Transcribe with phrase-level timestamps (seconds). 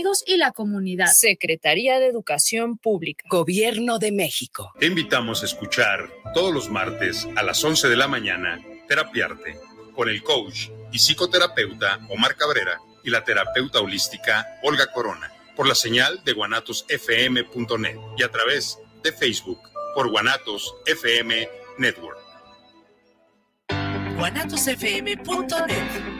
[0.00, 1.08] amigos y la comunidad.
[1.12, 3.22] Secretaría de Educación Pública.
[3.28, 4.72] Gobierno de México.
[4.78, 8.58] Te invitamos a escuchar todos los martes a las 11 de la mañana
[8.88, 9.58] Terapiarte
[9.94, 15.74] con el coach y psicoterapeuta Omar Cabrera y la terapeuta holística Olga Corona por la
[15.74, 19.60] señal de guanatosfm.net y a través de Facebook
[19.94, 21.46] por Guanatos FM
[21.76, 22.18] Network.
[24.16, 26.19] guanatosfm.net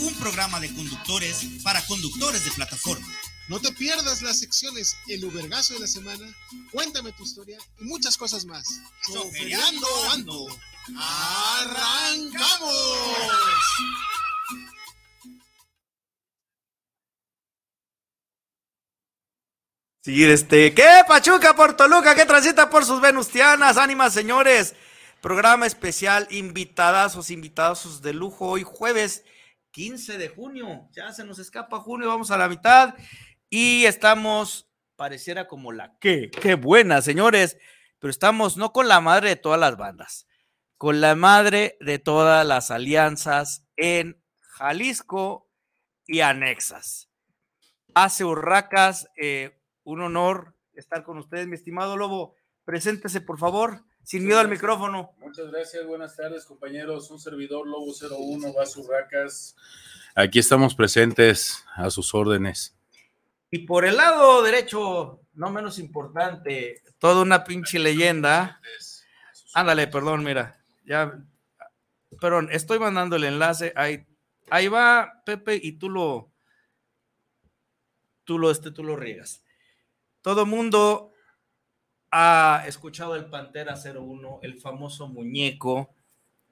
[0.00, 3.06] un programa de conductores para conductores de plataforma.
[3.48, 6.26] No te pierdas las secciones El Ubergazo de la Semana,
[6.70, 8.68] Cuéntame tu historia y muchas cosas más.
[9.10, 10.46] Chofereando Ando.
[11.60, 12.74] ¡Arrancamos!
[20.02, 22.14] Seguir este, ¿qué Pachuca por Toluca?
[22.14, 23.76] ¿Qué transita por sus venustianas?
[23.76, 24.74] Ánimas, señores.
[25.20, 29.24] Programa especial, invitadazos, invitados de lujo hoy jueves
[29.70, 30.88] 15 de junio.
[30.92, 32.94] Ya se nos escapa junio, vamos a la mitad
[33.50, 37.58] y estamos, pareciera como la que, qué buena, señores,
[37.98, 40.26] pero estamos no con la madre de todas las bandas,
[40.76, 45.50] con la madre de todas las alianzas en Jalisco
[46.06, 47.10] y anexas.
[47.94, 52.34] Hace Urracas, eh, un honor estar con ustedes, mi estimado Lobo.
[52.64, 55.12] Preséntese, por favor, sin miedo al micrófono.
[55.18, 57.10] Muchas gracias, buenas tardes, compañeros.
[57.10, 59.54] Un servidor Lobo 01, Urracas.
[60.14, 62.74] Aquí estamos presentes a sus órdenes.
[63.50, 68.62] Y por el lado derecho, no menos importante, toda una pinche leyenda.
[69.52, 71.22] Ándale, perdón, mira, ya,
[72.18, 73.74] perdón, estoy mandando el enlace.
[73.76, 74.06] Ahí,
[74.48, 76.32] ahí va, Pepe, y tú lo,
[78.24, 79.42] tú lo, este, tú lo riegas.
[80.22, 81.12] Todo mundo
[82.10, 85.94] ha escuchado el Pantera 01, el famoso muñeco.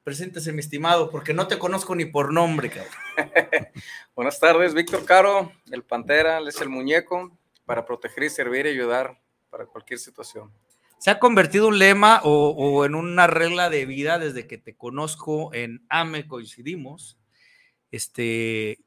[0.05, 2.93] Preséntese, mi estimado, porque no te conozco ni por nombre, cabrón.
[4.15, 8.71] Buenas tardes, Víctor Caro, el Pantera, él es el muñeco para proteger y servir y
[8.71, 10.53] ayudar para cualquier situación.
[10.99, 14.77] ¿Se ha convertido un lema o, o en una regla de vida desde que te
[14.77, 17.19] conozco en AME coincidimos?
[17.91, 18.79] Este,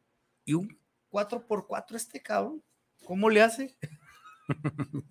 [0.45, 0.79] y un
[1.11, 2.63] 4x4 este cabrón,
[3.03, 3.75] ¿cómo le hace?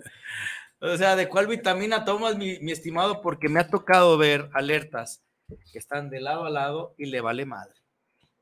[0.81, 3.21] O sea, ¿de cuál vitamina tomas, mi, estimado?
[3.21, 5.25] Porque me ha tocado ver alertas
[5.73, 7.75] que están de lado a lado y le vale madre.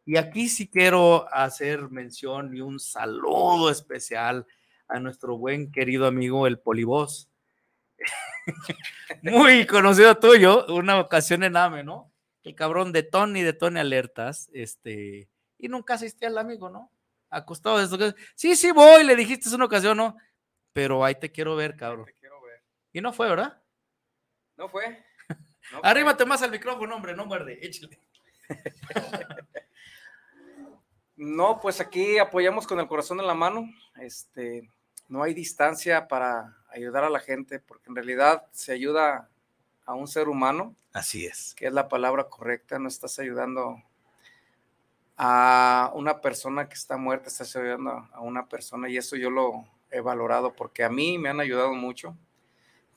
[0.05, 4.47] Y aquí sí quiero hacer mención y un saludo especial
[4.87, 7.31] a nuestro buen querido amigo el Polibos.
[9.23, 12.13] Muy conocido tuyo, una ocasión en AME, ¿no?
[12.43, 16.93] El cabrón de Tony, de Tony Alertas, este, y nunca asistí al amigo, ¿no?
[17.31, 18.19] Acostado de esto.
[18.35, 20.17] Sí, sí voy, le dijiste una ocasión, ¿no?
[20.73, 22.07] Pero ahí te quiero ver, cabrón.
[22.97, 23.61] Y no fue, ¿verdad?
[24.57, 25.05] No fue.
[25.83, 28.01] Arrímate más al micrófono, hombre, no muerde, échale.
[31.17, 33.69] no, pues aquí apoyamos con el corazón en la mano.
[34.01, 34.71] Este,
[35.09, 39.28] no hay distancia para ayudar a la gente, porque en realidad se ayuda
[39.84, 40.75] a un ser humano.
[40.95, 41.55] Así es.
[41.55, 43.83] Que es la palabra correcta, no estás ayudando
[45.19, 49.67] a una persona que está muerta, estás ayudando a una persona y eso yo lo
[49.91, 52.17] he valorado porque a mí me han ayudado mucho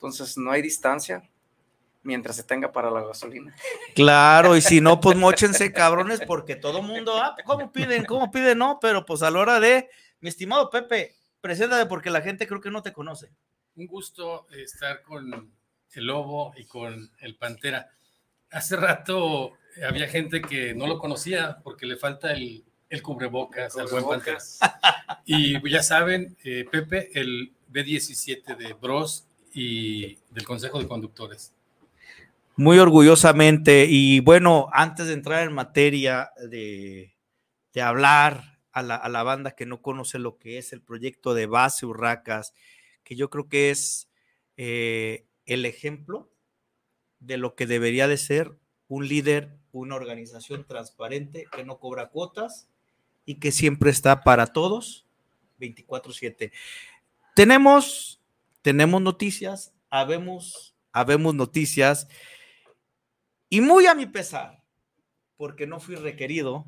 [0.00, 1.28] entonces no hay distancia
[2.02, 3.54] mientras se tenga para la gasolina.
[3.94, 8.06] Claro, y si no, pues mochense cabrones, porque todo mundo, ah, ¿cómo piden?
[8.06, 8.56] ¿Cómo piden?
[8.56, 9.90] No, pero pues a la hora de,
[10.20, 13.30] mi estimado Pepe, preséntate porque la gente creo que no te conoce.
[13.76, 15.52] Un gusto estar con
[15.92, 17.90] el lobo y con el pantera.
[18.50, 19.52] Hace rato
[19.86, 22.64] había gente que no lo conocía porque le falta el,
[23.02, 24.38] cubrebocas, al buen pantera.
[25.26, 31.52] Y ya saben, eh, Pepe, el B17 de Bros y del Consejo de Conductores.
[32.56, 37.14] Muy orgullosamente, y bueno, antes de entrar en materia de,
[37.80, 42.54] hablar a la, banda que no conoce lo que es el proyecto de base Urracas,
[43.02, 44.10] que yo creo que es
[44.56, 46.30] eh, el ejemplo
[47.18, 48.52] de lo que debería de ser
[48.88, 52.68] un líder, una organización transparente que no cobra cuotas
[53.24, 55.06] y que siempre está para todos
[55.60, 56.52] 24/7.
[57.34, 58.19] Tenemos
[58.62, 62.08] tenemos noticias, habemos, habemos noticias,
[63.48, 64.62] y muy a mi pesar,
[65.36, 66.66] porque no fui requerido,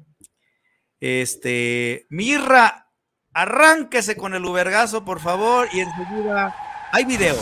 [1.00, 2.90] este, Mirra
[3.34, 6.54] arránquese con el Ubergazo, por favor, y enseguida
[6.92, 7.36] hay video.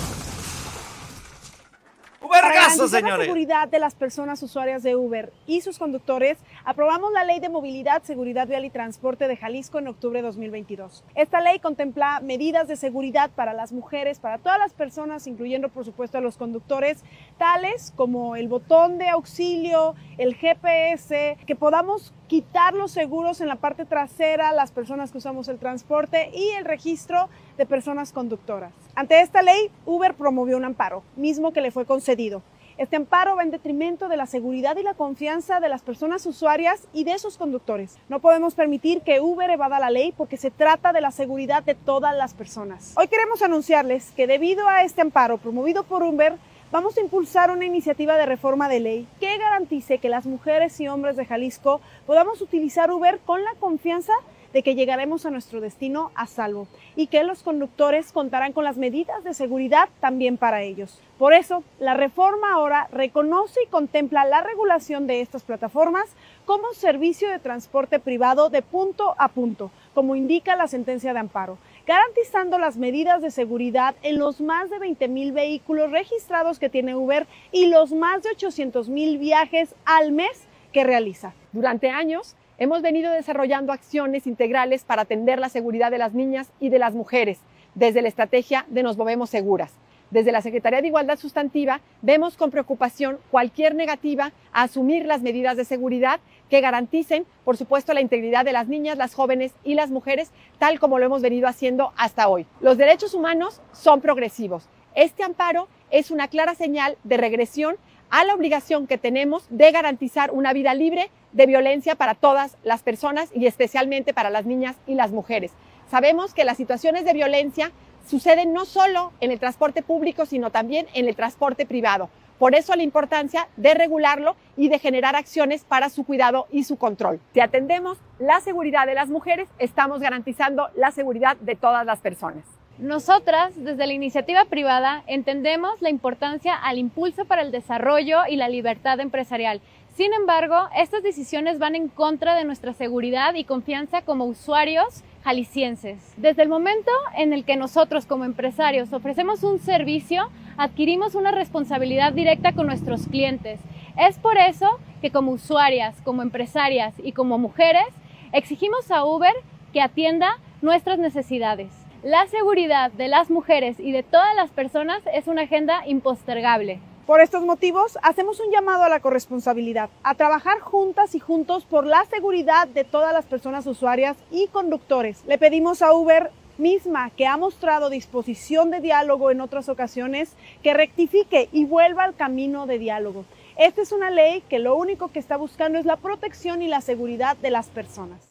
[2.41, 7.25] Para garantizar la seguridad de las personas usuarias de Uber y sus conductores, aprobamos la
[7.25, 11.05] Ley de Movilidad, Seguridad Vial y Transporte de Jalisco en octubre de 2022.
[11.15, 15.85] Esta ley contempla medidas de seguridad para las mujeres, para todas las personas, incluyendo por
[15.85, 17.05] supuesto a los conductores,
[17.39, 23.57] tales como el botón de auxilio, el GPS, que podamos quitar los seguros en la
[23.57, 27.29] parte trasera, las personas que usamos el transporte y el registro
[27.59, 28.73] de personas conductoras.
[28.95, 32.43] Ante esta ley, Uber promovió un amparo, mismo que le fue concedido.
[32.79, 36.87] Este amparo va en detrimento de la seguridad y la confianza de las personas usuarias
[36.93, 37.99] y de sus conductores.
[38.09, 41.75] No podemos permitir que Uber evada la ley porque se trata de la seguridad de
[41.75, 42.95] todas las personas.
[42.97, 46.39] Hoy queremos anunciarles que debido a este amparo promovido por Uber,
[46.71, 50.89] vamos a impulsar una iniciativa de reforma de ley que garantice que las mujeres y
[50.89, 54.13] hombres de Jalisco podamos utilizar Uber con la confianza
[54.53, 58.77] de que llegaremos a nuestro destino a salvo y que los conductores contarán con las
[58.77, 61.01] medidas de seguridad también para ellos.
[61.19, 66.07] Por eso, la reforma ahora reconoce y contempla la regulación de estas plataformas
[66.47, 71.59] como servicio de transporte privado de punto a punto, como indica la sentencia de amparo,
[71.91, 76.95] garantizando las medidas de seguridad en los más de 20 mil vehículos registrados que tiene
[76.95, 81.35] Uber y los más de 800 mil viajes al mes que realiza.
[81.53, 86.69] Durante años, Hemos venido desarrollando acciones integrales para atender la seguridad de las niñas y
[86.69, 87.39] de las mujeres
[87.75, 89.73] desde la estrategia de Nos Movemos Seguras.
[90.11, 95.57] Desde la Secretaría de Igualdad Sustantiva vemos con preocupación cualquier negativa a asumir las medidas
[95.57, 96.21] de seguridad
[96.51, 100.79] que garanticen, por supuesto, la integridad de las niñas, las jóvenes y las mujeres, tal
[100.79, 102.47] como lo hemos venido haciendo hasta hoy.
[102.61, 104.69] Los derechos humanos son progresivos.
[104.95, 107.77] Este amparo es una clara señal de regresión
[108.11, 112.83] a la obligación que tenemos de garantizar una vida libre de violencia para todas las
[112.83, 115.53] personas y especialmente para las niñas y las mujeres.
[115.89, 117.71] Sabemos que las situaciones de violencia
[118.07, 122.11] suceden no solo en el transporte público, sino también en el transporte privado.
[122.41, 126.79] Por eso la importancia de regularlo y de generar acciones para su cuidado y su
[126.79, 127.21] control.
[127.35, 132.45] Si atendemos la seguridad de las mujeres, estamos garantizando la seguridad de todas las personas.
[132.79, 138.49] Nosotras, desde la iniciativa privada, entendemos la importancia al impulso para el desarrollo y la
[138.49, 139.61] libertad empresarial.
[139.95, 146.15] Sin embargo, estas decisiones van en contra de nuestra seguridad y confianza como usuarios jaliscienses.
[146.17, 152.13] Desde el momento en el que nosotros como empresarios ofrecemos un servicio, adquirimos una responsabilidad
[152.13, 153.61] directa con nuestros clientes.
[153.97, 157.89] Es por eso que como usuarias, como empresarias y como mujeres,
[158.33, 159.33] exigimos a Uber
[159.73, 161.73] que atienda nuestras necesidades.
[162.03, 166.79] La seguridad de las mujeres y de todas las personas es una agenda impostergable.
[167.07, 171.87] Por estos motivos, hacemos un llamado a la corresponsabilidad, a trabajar juntas y juntos por
[171.87, 175.25] la seguridad de todas las personas usuarias y conductores.
[175.27, 176.31] Le pedimos a Uber
[176.61, 182.15] misma, que ha mostrado disposición de diálogo en otras ocasiones, que rectifique y vuelva al
[182.15, 183.25] camino de diálogo.
[183.57, 186.81] Esta es una ley que lo único que está buscando es la protección y la
[186.81, 188.31] seguridad de las personas.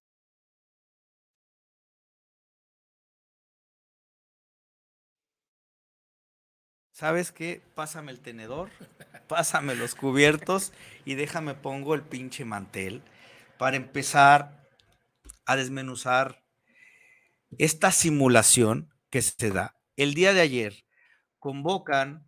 [7.00, 7.62] ¿sabes qué?
[7.76, 8.70] Pásame el tenedor,
[9.30, 10.74] pásame los cubiertos
[11.06, 13.02] y déjame pongo el pinche mantel
[13.58, 14.68] para empezar
[15.46, 16.44] a desmenuzar
[17.58, 19.76] esta simulación que se da.
[19.96, 20.86] El día de ayer
[21.40, 22.26] convocan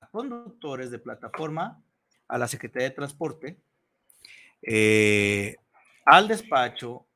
[0.00, 1.82] a conductores de plataforma
[2.28, 3.60] a la Secretaría de Transporte,
[4.62, 5.56] eh,
[6.04, 7.06] al despacho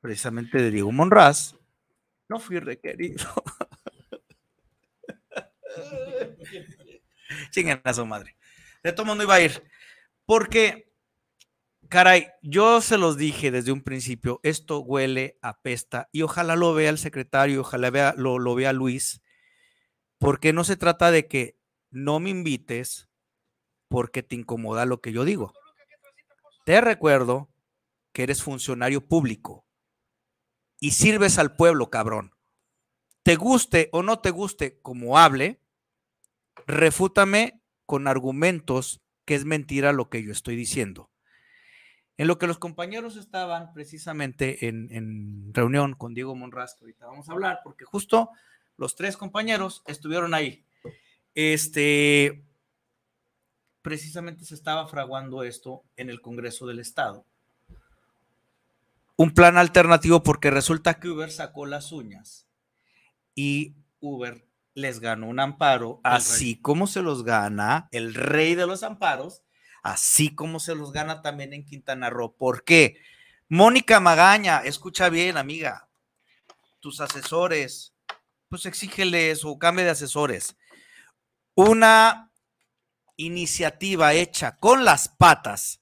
[0.00, 1.56] precisamente de Diego Monraz.
[2.28, 3.24] No fui requerido.
[7.50, 8.36] Chinguen a su madre.
[8.82, 9.62] De todo mundo iba a ir.
[10.24, 10.85] Porque,
[11.88, 16.74] caray, yo se los dije desde un principio, esto huele a pesta y ojalá lo
[16.74, 19.20] vea el secretario, ojalá vea, lo, lo vea Luis,
[20.18, 21.58] porque no se trata de que
[21.90, 23.08] no me invites
[23.88, 25.52] porque te incomoda lo que yo digo.
[26.64, 27.50] Te recuerdo
[28.12, 29.66] que eres funcionario público
[30.80, 32.32] y sirves al pueblo, cabrón.
[33.22, 35.60] Te guste o no te guste como hable,
[36.66, 41.10] refútame con argumentos que es mentira lo que yo estoy diciendo.
[42.18, 47.28] En lo que los compañeros estaban precisamente en, reunión con Diego Monraz, que ahorita vamos
[47.28, 48.30] a hablar, porque justo
[48.76, 50.64] los tres compañeros estuvieron ahí.
[51.34, 52.42] Este,
[53.82, 57.26] precisamente se estaba fraguando esto en el Congreso del Estado.
[59.16, 62.46] Un plan alternativo porque resulta que Uber sacó las uñas
[63.34, 68.82] y Uber les ganó un amparo, así como se los gana el rey de los
[68.82, 69.42] amparos,
[69.86, 72.36] así como se los gana también en Quintana Roo.
[72.36, 73.00] ¿Por qué?
[73.48, 75.88] Mónica Magaña, escucha bien, amiga.
[76.80, 77.94] tus asesores,
[78.48, 80.56] pues exígeles o cambie de asesores.
[81.54, 82.32] Una
[83.16, 85.80] iniciativa hecha con las patas,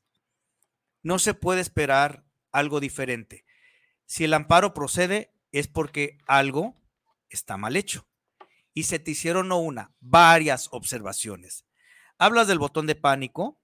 [1.02, 3.44] no se puede esperar algo diferente.
[4.06, 6.74] Si el amparo procede, es porque algo
[7.28, 8.06] está mal hecho.
[8.72, 11.66] Y se te hicieron no una, varias observaciones.
[12.18, 13.58] Hablas del botón de pánico,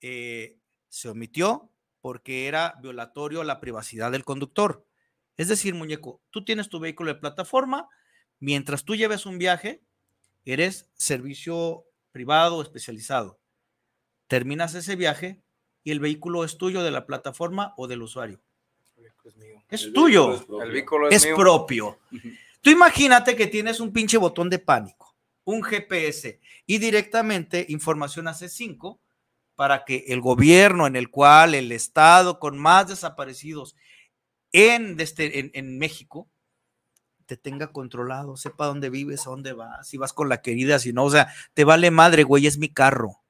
[0.00, 4.86] eh, se omitió porque era violatorio a la privacidad del conductor.
[5.36, 7.88] Es decir, muñeco, tú tienes tu vehículo de plataforma,
[8.40, 9.82] mientras tú lleves un viaje,
[10.44, 13.38] eres servicio privado o especializado.
[14.26, 15.42] Terminas ese viaje
[15.84, 18.40] y el vehículo es tuyo de la plataforma o del usuario.
[19.68, 20.62] Es, tuyo.
[20.62, 21.98] el vehículo es, propio.
[22.60, 25.14] Tú imagínate que tienes un pinche botón de pánico,
[25.44, 28.98] un GPS y directamente información a C5
[29.58, 33.74] para que el gobierno en el cual el Estado con más desaparecidos
[34.52, 36.30] en, este, en, en México
[37.26, 40.92] te tenga controlado, sepa dónde vives, a dónde vas, si vas con la querida, si
[40.92, 43.20] no, o sea, te vale madre, güey, es mi carro.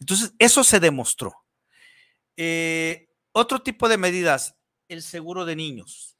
[0.00, 1.34] Entonces, eso se demostró.
[2.38, 4.56] Eh, otro tipo de medidas,
[4.88, 6.16] el seguro de niños,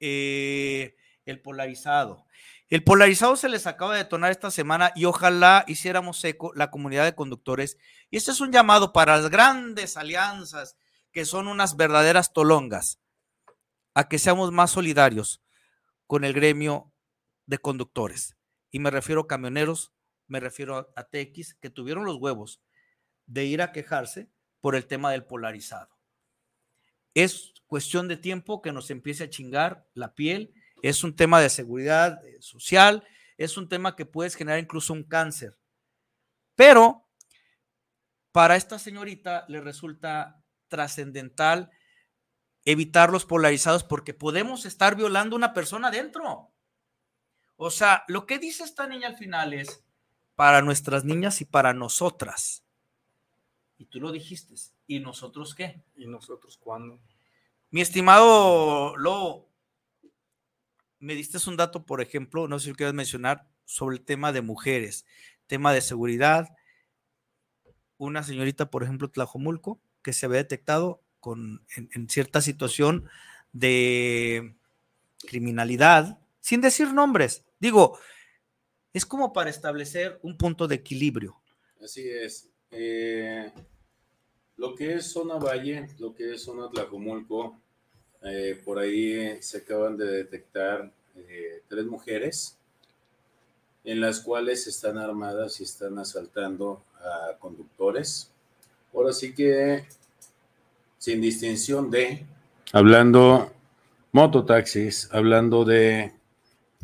[0.00, 2.24] eh, el polarizado.
[2.72, 7.04] El polarizado se les acaba de detonar esta semana y ojalá hiciéramos eco la comunidad
[7.04, 7.76] de conductores.
[8.08, 10.78] Y este es un llamado para las grandes alianzas
[11.10, 12.98] que son unas verdaderas tolongas,
[13.92, 15.42] a que seamos más solidarios
[16.06, 16.94] con el gremio
[17.44, 18.38] de conductores.
[18.70, 19.92] Y me refiero a camioneros,
[20.26, 22.62] me refiero a TX, que tuvieron los huevos
[23.26, 24.30] de ir a quejarse
[24.62, 25.90] por el tema del polarizado.
[27.12, 31.48] Es cuestión de tiempo que nos empiece a chingar la piel es un tema de
[31.48, 33.04] seguridad eh, social,
[33.38, 35.56] es un tema que puedes generar incluso un cáncer.
[36.56, 37.08] Pero
[38.32, 41.70] para esta señorita le resulta trascendental
[42.64, 46.50] evitar los polarizados porque podemos estar violando a una persona dentro.
[47.56, 49.84] O sea, lo que dice esta niña al final es
[50.34, 52.64] para nuestras niñas y para nosotras.
[53.78, 54.54] Y tú lo dijiste.
[54.86, 55.82] ¿Y nosotros qué?
[55.96, 56.98] ¿Y nosotros cuándo?
[57.70, 59.51] Mi estimado Lo,
[61.02, 64.30] me diste un dato, por ejemplo, no sé si lo quieres mencionar, sobre el tema
[64.30, 65.04] de mujeres,
[65.48, 66.56] tema de seguridad.
[67.98, 73.08] Una señorita, por ejemplo, Tlajomulco, que se había detectado con, en, cierta situación
[73.52, 74.54] de
[75.26, 77.44] criminalidad, sin decir nombres.
[77.58, 77.98] Digo,
[78.92, 81.42] es como para establecer un punto de equilibrio.
[81.82, 82.48] Así es.
[82.70, 83.52] Eh,
[84.56, 87.60] lo que es zona valle, lo que es zona Tlajomulco,
[88.24, 92.56] eh, por ahí se acaban de detectar eh, tres mujeres
[93.84, 98.30] en las cuales están armadas y están asaltando a conductores.
[98.94, 99.84] Ahora sí que
[100.98, 102.24] sin distinción de,
[102.72, 103.52] hablando
[104.12, 106.12] mototaxis, hablando de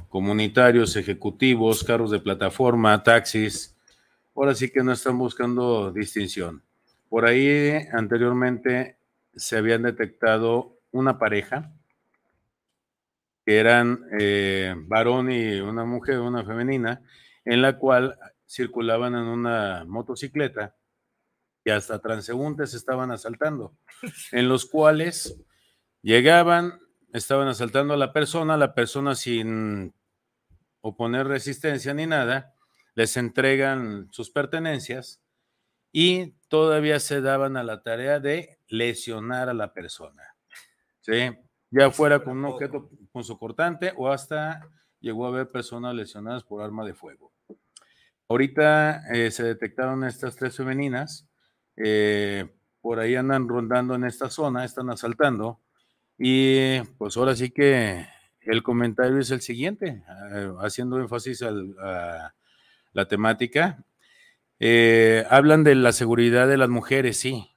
[0.09, 3.77] comunitarios, ejecutivos, carros de plataforma, taxis.
[4.35, 6.63] Ahora sí que no están buscando distinción.
[7.09, 8.97] Por ahí anteriormente
[9.37, 11.73] se habían detectado una pareja
[13.45, 17.03] que eran eh, varón y una mujer, una femenina,
[17.45, 20.77] en la cual circulaban en una motocicleta
[21.65, 23.77] y hasta transeúntes estaban asaltando,
[24.33, 25.41] en los cuales
[26.03, 26.79] llegaban,
[27.13, 29.95] estaban asaltando a la persona, la persona sin
[30.81, 32.55] oponer resistencia ni nada,
[32.95, 35.21] les entregan sus pertenencias
[35.93, 40.38] y todavía se daban a la tarea de lesionar a la persona.
[41.09, 41.37] ¿Sí?
[41.71, 44.69] Ya fuera con un objeto con su cortante o hasta
[45.01, 47.33] llegó a haber personas lesionadas por arma de fuego.
[48.29, 51.27] Ahorita eh, se detectaron estas tres femeninas,
[51.77, 52.47] eh,
[52.81, 55.61] por ahí andan rondando en esta zona, están asaltando
[56.19, 58.07] y pues ahora sí que
[58.43, 62.33] el comentario es el siguiente, eh, haciendo énfasis a
[62.93, 63.85] la temática.
[65.31, 67.51] hablan de la seguridad de las mujeres, sí,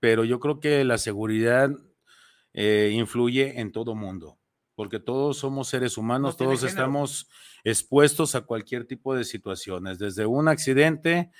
[0.00, 1.70] pero yo creo que la seguridad
[2.58, 4.38] eh, influye en todo mundo,
[4.74, 7.28] porque todos somos seres humanos, todos estamos
[7.64, 11.30] expuestos a cualquier tipo de situaciones, desde un accidente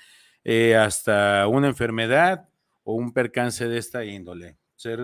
[0.43, 2.47] eh, hasta una enfermedad
[2.83, 4.99] o un percance de esta índole, ser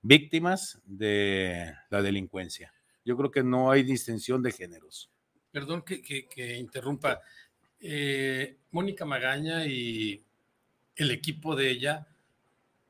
[0.00, 2.72] víctimas de la delincuencia.
[3.04, 5.10] Yo creo que no hay distinción de géneros.
[5.52, 7.20] Perdón que, interrumpa.
[7.80, 10.24] Eh, Mónica Magaña y
[10.96, 12.06] el equipo de ella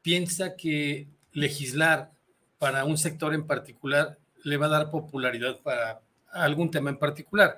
[0.02, 2.12] piensa que legislar
[2.58, 6.00] para un sector en particular le va a dar popularidad para
[6.32, 7.56] algún tema en particular.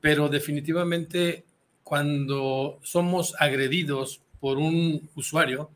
[0.00, 1.44] Pero definitivamente
[1.82, 5.70] cuando somos agredidos por un usuario,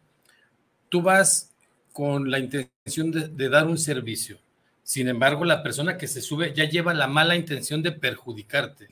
[0.88, 1.52] tú vas
[1.92, 4.38] con la intención de, dar un servicio.
[4.82, 8.88] Sin embargo, la persona que se sube ya lleva la mala intención de perjudicarte.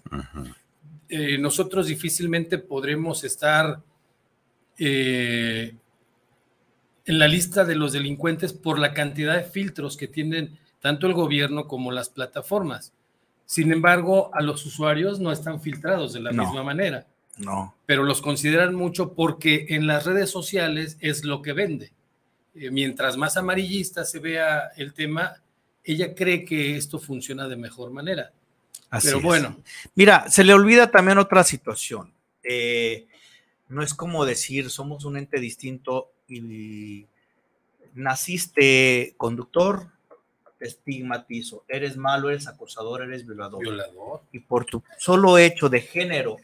[1.09, 3.81] Eh, nosotros difícilmente podremos estar
[4.79, 5.75] eh,
[7.09, 11.15] en la lista de los delincuentes por la cantidad de filtros que tienen tanto el
[11.15, 12.93] gobierno como las plataformas.
[13.47, 17.07] Sin embargo, a los usuarios no están filtrados de la misma manera.
[17.39, 17.75] No.
[17.87, 21.93] Pero los consideran mucho porque en las redes sociales es lo que vende.
[22.55, 25.37] Eh, mientras más amarillista se vea el tema,
[25.85, 28.33] ella cree que esto funciona de mejor manera.
[29.03, 29.57] Pero bueno.
[29.95, 32.13] Mira, se le olvida también otra situación.
[32.43, 33.07] Eh,
[33.69, 37.07] no es como decir, somos un ente distinto y
[37.95, 39.91] naciste conductor,
[40.59, 43.63] te estigmatizo, eres malo, eres acosador, eres violador.
[43.63, 44.23] Violador.
[44.33, 46.37] Y por tu solo hecho de género,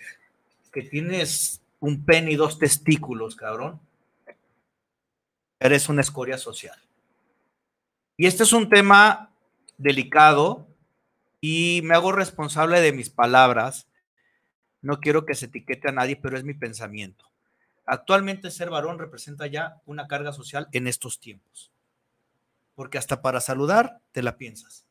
[0.73, 3.81] que tienes un pen y dos testículos, cabrón,
[5.59, 6.79] eres una escoria social.
[8.17, 9.31] Y este es un tema
[9.77, 10.67] delicado
[11.41, 13.89] y me hago responsable de mis palabras.
[14.83, 17.27] No quiero que se etiquete a nadie, pero es mi pensamiento.
[17.87, 21.71] Actualmente ser varón representa ya una carga social en estos tiempos.
[22.75, 24.87] Porque hasta para saludar te la piensas.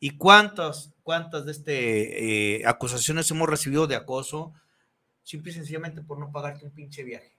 [0.00, 4.52] ¿Y cuántas, cuántas de este eh, acusaciones hemos recibido de acoso?
[5.22, 7.32] Simple y sencillamente por no pagarte un pinche viaje.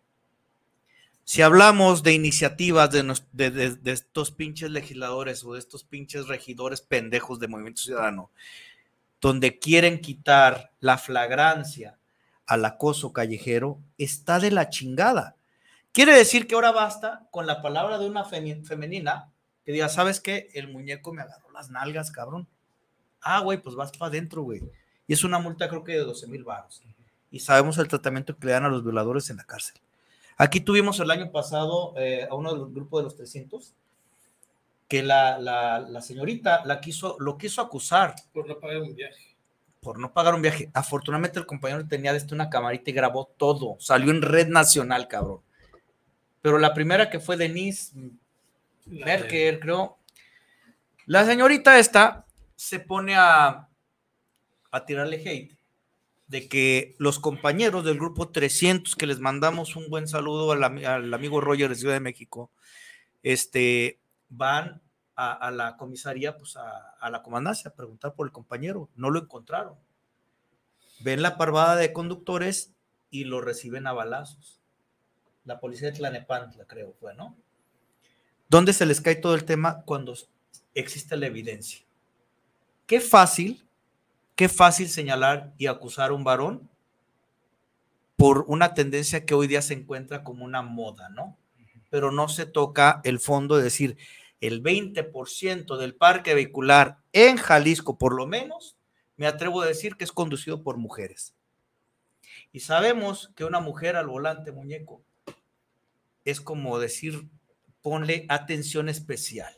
[1.26, 7.48] Si hablamos de iniciativas de, estos pinches legisladores o de estos pinches regidores pendejos de
[7.48, 8.30] Movimiento Ciudadano,
[9.22, 11.98] donde quieren quitar la flagrancia
[12.46, 15.36] al acoso callejero, está de la chingada.
[15.92, 19.30] Quiere decir que ahora basta con la palabra de una femenina
[19.66, 20.50] que diga, ¿sabes qué?
[20.54, 22.48] El muñeco me agarró las nalgas, cabrón.
[23.22, 24.62] Ah, güey, pues vas para adentro, güey.
[25.08, 26.82] Y es una multa creo que de 12 mil baros.
[27.32, 29.76] Y sabemos el tratamiento que le dan a los violadores en la cárcel.
[30.38, 33.74] Aquí tuvimos el año pasado eh, a uno del grupo de los 300
[34.88, 38.16] que la, la, señorita la quiso, lo quiso acusar.
[38.34, 39.33] Por no pagar un viaje.
[39.84, 40.70] Por no pagar un viaje.
[40.74, 43.76] Afortunadamente el compañero tenía desde una camarita y grabó todo.
[43.80, 45.42] Salió en red nacional, cabrón.
[46.42, 47.94] Pero la primera que fue Denise
[48.86, 49.98] Merkel, creo.
[51.06, 53.68] La señorita esta se pone a,
[54.72, 55.58] a tirarle hate
[56.28, 61.42] de que los compañeros del grupo 300, que les mandamos un buen saludo al, amigo
[61.42, 62.50] Roger de Ciudad de México,
[63.22, 64.82] este, van
[65.16, 68.90] a, la comisaría, pues a, la comandancia, a preguntar por el compañero.
[68.96, 69.76] No lo encontraron.
[71.00, 72.74] Ven la parvada de conductores
[73.10, 74.60] y lo reciben a balazos.
[75.46, 77.36] La policía de Tlanepantla, creo, fue, ¿no?
[78.50, 79.84] ¿Dónde se les cae todo el tema?
[79.84, 80.16] Cuando
[80.74, 81.86] existe la evidencia.
[82.86, 83.64] Qué fácil
[84.36, 86.70] Qué fácil señalar y acusar a un varón
[88.16, 91.38] por una tendencia que hoy día se encuentra como una moda, ¿no?
[91.92, 93.98] Pero no se toca el fondo de decir,
[94.44, 98.76] el 20% del parque vehicular en Jalisco, por lo menos,
[99.16, 101.34] me atrevo a decir que es conducido por mujeres.
[102.52, 105.02] Y sabemos que una mujer al volante, muñeco,
[106.26, 107.30] es como decir,
[107.82, 109.54] ponle atención especial.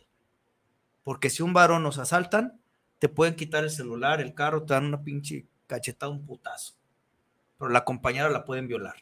[1.02, 2.62] Porque si un varón nos asaltan,
[3.00, 6.76] te pueden quitar el celular, el carro, te dan una pinche cachetada, un putazo.
[7.58, 8.98] Pero la compañera la pueden violar.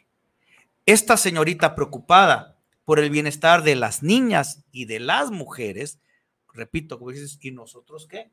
[0.85, 2.52] Esta señorita preocupada
[2.85, 5.99] por el bienestar de las niñas y de las mujeres,
[6.53, 8.31] repito, como dices, ¿y nosotros qué?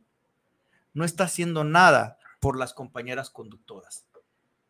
[0.93, 4.07] No está haciendo nada por las compañeras conductoras.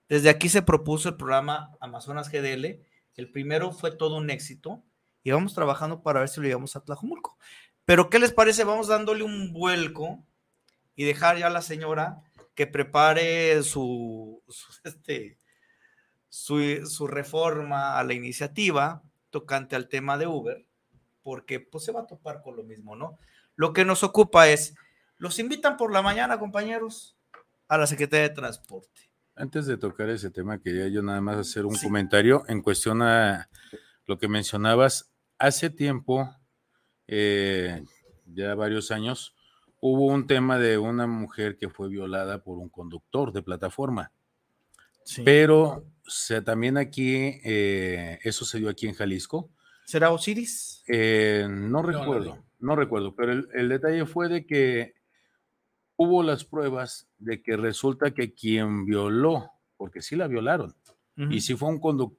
[0.08, 2.80] Desde aquí se propuso el programa Amazonas GDL.
[3.16, 4.82] El primero fue todo un éxito
[5.22, 7.38] y vamos trabajando para ver si lo llevamos a Tlajumulco.
[7.84, 8.64] Pero, ¿qué les parece?
[8.64, 10.22] Vamos dándole un vuelco
[10.96, 12.22] y dejar ya a la señora
[12.54, 14.42] que prepare su,
[14.84, 15.38] este,
[16.28, 20.66] su, reforma a la iniciativa tocante al tema de Uber,
[21.22, 23.18] porque pues se va a topar con lo mismo, ¿no?
[23.56, 24.74] Lo que nos ocupa es,
[25.16, 27.16] los invitan por la mañana, compañeros,
[27.68, 29.10] a la Secretaría de Transporte.
[29.36, 33.48] Antes de tocar ese tema, quería yo nada más hacer un comentario en cuestión a
[34.06, 35.12] lo que mencionabas.
[35.38, 36.28] Hace tiempo,
[37.06, 37.82] eh,
[38.26, 39.34] ya varios años,
[39.80, 44.12] hubo un tema de una mujer que fue violada por un conductor de plataforma.
[45.24, 45.84] Pero
[46.44, 49.50] también aquí, eh, eso se dio aquí en Jalisco.
[49.84, 50.84] ¿Será Osiris?
[50.86, 54.94] Eh, no recuerdo, no, recuerdo, pero el, detalle fue de que
[55.96, 60.74] hubo las pruebas de que resulta que quien violó, porque sí la violaron,
[61.16, 62.18] y sí fue un conductor,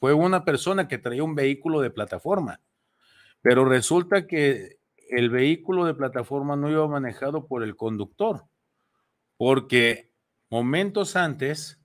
[0.00, 2.60] fue una persona que traía un vehículo de plataforma,
[3.40, 4.78] pero resulta que
[5.08, 8.44] el vehículo de plataforma no iba manejado por el conductor,
[9.36, 10.12] porque
[10.50, 11.77] momentos antes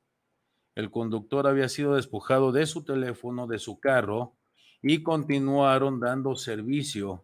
[0.75, 4.33] el conductor había sido despojado de su teléfono, de su carro,
[4.81, 7.23] y continuaron dando servicio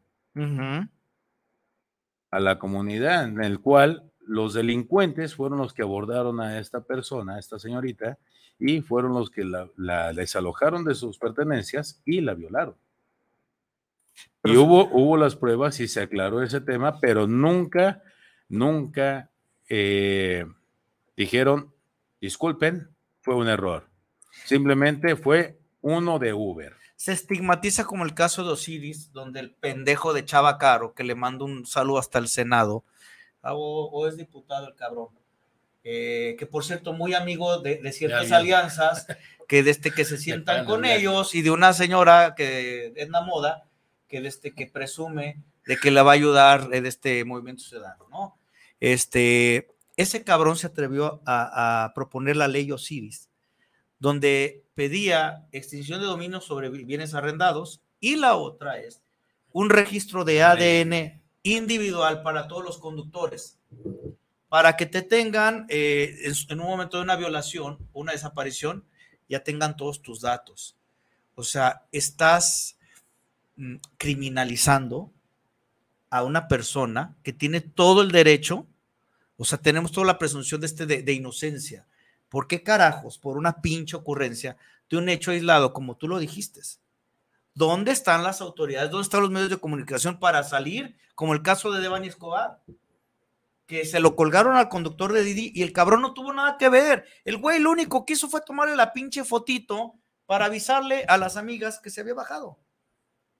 [2.31, 7.35] a la comunidad, en el cual los delincuentes fueron los que abordaron a esta persona,
[7.35, 8.17] a esta señorita,
[8.59, 12.75] y fueron los que la, desalojaron de sus pertenencias y la violaron.
[14.43, 18.03] Y hubo, hubo las pruebas y se aclaró ese tema, pero nunca,
[18.47, 19.31] nunca
[19.67, 20.45] eh,
[21.17, 21.73] dijeron,
[22.21, 22.89] disculpen,
[23.21, 23.87] fue un error.
[24.45, 26.73] Simplemente fue uno de Uber.
[26.95, 31.15] Se estigmatiza como el caso de Osiris, donde el pendejo de Chava Caro, que le
[31.15, 32.83] manda un saludo hasta el Senado,
[33.41, 35.09] ah, o, es diputado el cabrón,
[35.83, 39.07] eh, que por cierto, muy amigo de, ciertas alianzas,
[39.47, 43.69] que desde que se sientan con ellos, y de una señora que es la moda,
[44.09, 48.37] que desde que presume de que le va a ayudar en este movimiento ciudadano, ¿no?
[48.79, 49.67] Este,
[50.01, 53.29] ese cabrón se atrevió a proponer la ley Osiris,
[53.99, 59.01] donde pedía extinción de dominio sobre bienes arrendados y la otra es
[59.51, 63.57] un registro de ADN individual para todos los conductores,
[64.47, 66.15] para que te tengan eh,
[66.49, 68.85] en, un momento de una violación, una desaparición,
[69.27, 70.75] ya tengan todos tus datos.
[71.35, 72.77] O sea, estás
[73.55, 75.11] mm, criminalizando
[76.09, 78.65] a una persona que tiene todo el derecho,
[79.39, 81.87] o sea, tenemos toda la presunción de, este, de inocencia
[82.29, 84.55] ¿Por qué carajos, por una pinche ocurrencia
[84.89, 86.61] de un hecho aislado, como tú lo dijiste?
[87.55, 88.91] ¿Dónde están las autoridades?
[88.91, 90.95] ¿Dónde están los medios de comunicación para salir?
[91.15, 92.61] Como el caso de Devani Escobar,
[93.65, 96.69] que se lo colgaron al conductor de Didi y el cabrón no tuvo nada que
[96.69, 97.05] ver.
[97.25, 99.95] El güey lo único que hizo fue tomarle la pinche fotito
[100.27, 102.59] para avisarle a las amigas que se había bajado.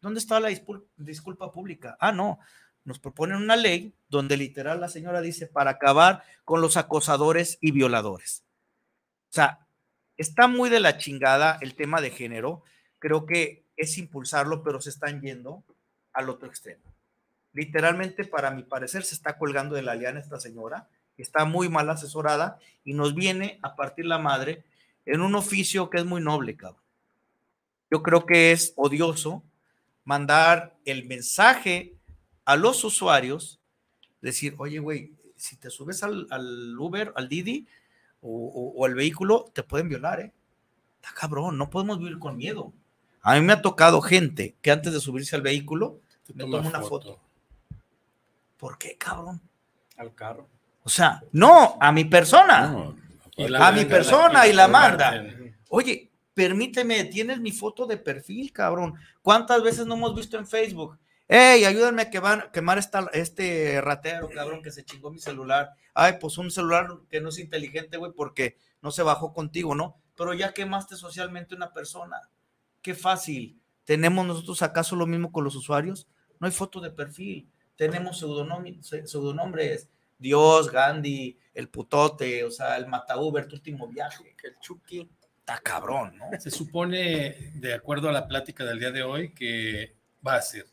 [0.02, 0.50] ¿Dónde está la
[0.98, 1.96] disculpa pública?
[2.00, 2.40] Ah, no.
[2.90, 7.70] Nos proponen una ley donde literal la señora dice para acabar con los acosadores y
[7.70, 8.44] violadores.
[9.30, 9.60] O sea,
[10.18, 12.64] está muy de la chingada el tema de género.
[12.98, 15.64] Creo que es impulsarlo, pero se están yendo
[16.14, 16.82] al otro extremo.
[17.54, 21.92] Literalmente, para mi parecer, se está colgando de la liana esta señora, está muy mal
[21.92, 24.64] asesorada y nos viene a partir la madre
[25.06, 26.82] en un oficio que es muy noble, cabrón.
[27.92, 29.44] Yo creo que es odioso
[30.06, 31.99] mandar el mensaje
[32.50, 33.60] a los usuarios,
[34.22, 37.68] decir, oye, güey, si te subes al, al Uber, al Didi,
[38.22, 40.34] o, el vehículo, te pueden violar, ¿eh?
[40.96, 42.74] Está cabrón, no podemos vivir con miedo.
[43.22, 46.00] A mí me ha tocado gente que antes de subirse al vehículo
[46.34, 47.20] me toma una foto.
[48.58, 49.40] ¿Por qué, cabrón?
[49.96, 50.50] Al carro.
[50.84, 52.96] O sea, no, a mi persona.
[53.60, 55.24] a mi persona y la manda.
[55.70, 58.96] Oye, permíteme, tienes mi foto de perfil, cabrón.
[59.22, 60.98] ¿Cuántas veces no hemos visto en Facebook?
[61.32, 65.70] Hey, ayúdame a quemar, quemar esta, este ratero, cabrón, que se chingó mi celular.
[65.94, 70.02] Ay, pues un celular que no es inteligente, güey, porque no se bajó contigo, ¿no?
[70.18, 72.20] Pero ya quemaste socialmente una persona.
[72.82, 73.62] Qué fácil.
[73.86, 76.08] ¿Tenemos nosotros acaso lo mismo con los usuarios?
[76.40, 77.48] No hay foto de perfil.
[77.76, 79.88] Tenemos pseudonombres.
[80.18, 85.08] Dios, Gandhi, el putote, o sea, el mata Uber, tu último viaje, el Chucky.
[85.42, 86.26] Está cabrón, ¿no?
[86.40, 90.66] Se supone, de acuerdo a la plática del día de hoy, que va a ser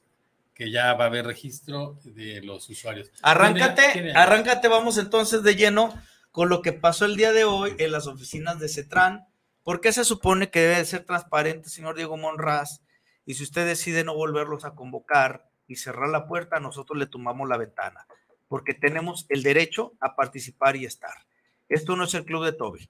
[0.57, 3.12] que ya va a haber registro de los usuarios.
[3.21, 5.95] Arráncate, arráncate, vamos entonces de lleno
[6.33, 9.27] con lo que pasó el día de hoy en las oficinas de CETRAN.
[9.62, 12.81] ¿Por qué se supone que debe ser transparente, señor Diego Monraz?
[13.27, 17.47] Y si usted decide no volverlos a convocar y cerrar la puerta, nosotros le tomamos
[17.47, 18.07] la ventana,
[18.49, 21.27] porque tenemos el derecho a participar y estar.
[21.69, 22.88] Esto no es el club de Toby,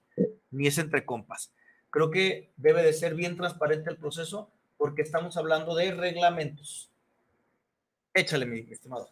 [0.51, 1.51] ni es entre compas.
[1.89, 6.91] Creo que debe de ser bien transparente el proceso porque estamos hablando de reglamentos
[8.17, 9.11] Échale, mi estimado.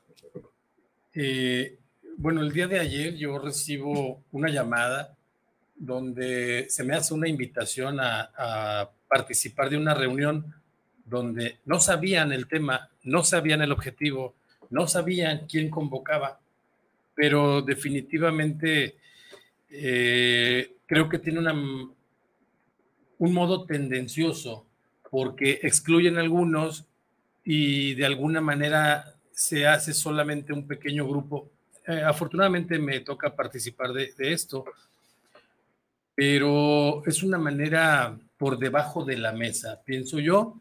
[1.13, 1.77] Eh,
[2.17, 5.15] bueno, el día de ayer yo recibo una llamada
[5.75, 10.55] donde se me hace una invitación a, participar de una reunión
[11.05, 14.33] donde no sabían el tema, no sabían el objetivo,
[14.71, 16.39] no sabían quién convocaba,
[17.13, 18.95] pero definitivamente
[19.69, 24.65] eh, creo que tiene una, un modo tendencioso
[25.11, 26.87] porque excluyen algunos
[27.45, 31.51] y de alguna manera se hace solamente un pequeño grupo.
[31.87, 34.65] Eh, afortunadamente me toca participar de, esto,
[36.15, 40.59] pero es una manera por debajo de la mesa, pienso yo,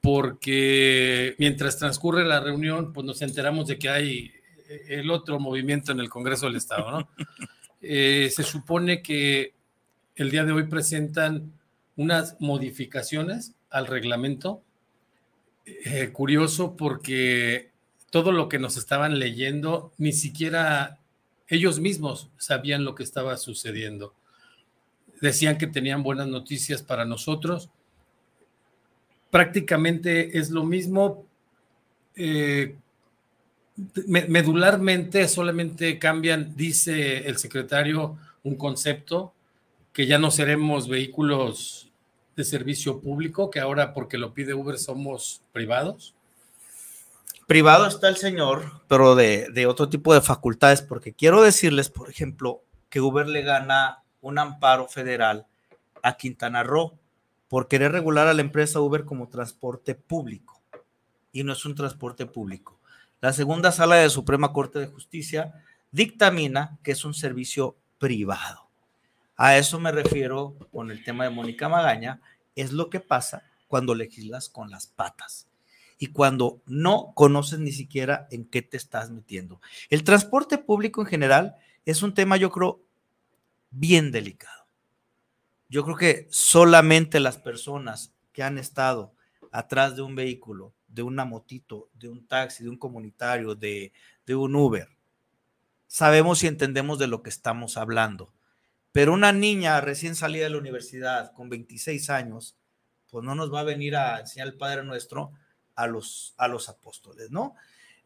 [0.00, 4.32] porque mientras transcurre la reunión, pues nos enteramos de que hay
[4.68, 7.08] eh, el otro movimiento en el Congreso del Estado, ¿no?
[7.80, 9.54] Eh, se supone que
[10.16, 11.52] el día de hoy presentan
[11.94, 14.64] unas modificaciones al reglamento
[15.84, 17.70] eh, curioso porque
[18.10, 20.98] todo lo que nos estaban leyendo, ni siquiera
[21.48, 24.14] ellos mismos sabían lo que estaba sucediendo.
[25.20, 27.70] Decían que tenían buenas noticias para nosotros.
[29.30, 31.26] Prácticamente es lo mismo.
[32.14, 32.76] Eh,
[34.06, 39.32] medularmente solamente cambian, dice el secretario, un concepto,
[39.92, 41.87] que ya no seremos vehículos
[42.38, 46.14] de servicio público, que ahora porque lo pide Uber somos privados.
[47.48, 52.08] Privado está el señor, pero de, de otro tipo de facultades, porque quiero decirles, por
[52.08, 55.46] ejemplo, que Uber le gana un amparo federal
[56.02, 56.96] a Quintana Roo
[57.48, 60.62] por querer regular a la empresa Uber como transporte público
[61.32, 62.78] y no es un transporte público.
[63.20, 65.54] La segunda sala de Suprema Corte de Justicia
[65.90, 68.67] dictamina que es un servicio privado.
[69.40, 72.20] A eso me refiero con el tema de Mónica Magaña,
[72.56, 75.46] es lo que pasa cuando legislas con las patas
[75.96, 79.60] y cuando no conoces ni siquiera en qué te estás metiendo.
[79.90, 82.80] El transporte público en general es un tema, yo creo,
[83.70, 84.66] bien delicado.
[85.68, 89.12] Yo creo que solamente las personas que han estado
[89.52, 93.92] atrás de un vehículo, de una motito, de un taxi, de un comunitario, de,
[94.26, 94.88] de un Uber,
[95.86, 98.32] sabemos y entendemos de lo que estamos hablando.
[98.92, 102.56] Pero una niña recién salida de la universidad con 26 años,
[103.10, 105.32] pues no nos va a venir a enseñar el Padre Nuestro
[105.74, 107.54] a los, a los apóstoles, ¿no?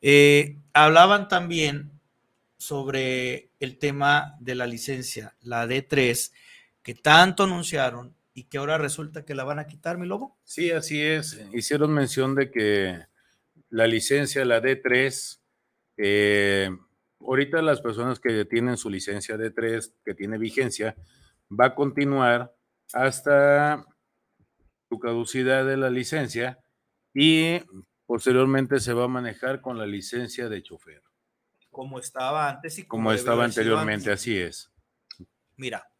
[0.00, 1.92] Eh, hablaban también
[2.56, 6.32] sobre el tema de la licencia, la D3,
[6.82, 10.36] que tanto anunciaron y que ahora resulta que la van a quitar, mi lobo.
[10.44, 11.40] Sí, así es.
[11.52, 13.06] Hicieron mención de que
[13.70, 15.38] la licencia, la D3,
[15.96, 16.70] eh,
[17.26, 20.96] ahorita las personas que tienen su licencia D3, que tiene vigencia,
[21.50, 22.54] va a continuar
[22.92, 23.84] hasta
[24.88, 26.58] su caducidad de la licencia
[27.14, 27.60] y
[28.06, 31.02] posteriormente se va a manejar con la licencia de chofer.
[31.70, 34.70] Como estaba antes y como, estaba anteriormente, así es.
[35.56, 35.90] Mira,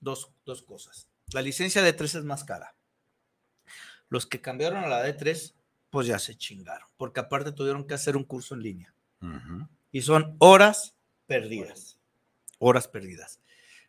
[0.00, 1.08] dos, dos cosas.
[1.32, 2.74] La licencia de 3 es más cara.
[4.08, 5.54] Los que cambiaron a la D3,
[5.90, 8.94] pues ya se chingaron, porque aparte tuvieron que hacer un curso en línea.
[9.94, 10.96] Y son horas
[11.28, 12.00] perdidas.
[12.58, 13.38] Horas perdidas.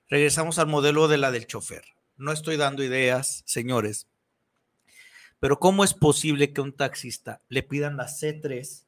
[0.08, 1.84] Regresamos al modelo de la del chofer.
[2.16, 4.08] No estoy dando ideas, señores,
[5.40, 8.84] pero ¿cómo es posible que un taxista le pidan la C3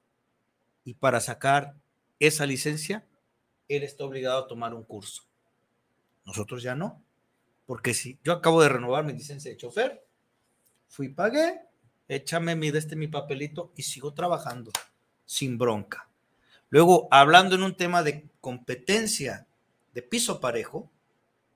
[0.85, 1.73] y para sacar
[2.19, 3.03] esa licencia,
[3.67, 5.23] él está obligado a tomar un curso?
[6.23, 7.01] Nosotros ya no.
[7.65, 10.05] Porque si yo acabo de renovar mi licencia de chofer,
[10.87, 11.61] fui, pagué,
[12.07, 14.71] échame mi, este, mi papelito y sigo trabajando
[15.25, 16.07] sin bronca.
[16.69, 19.47] Luego, hablando en un tema de competencia
[19.93, 20.89] de piso parejo,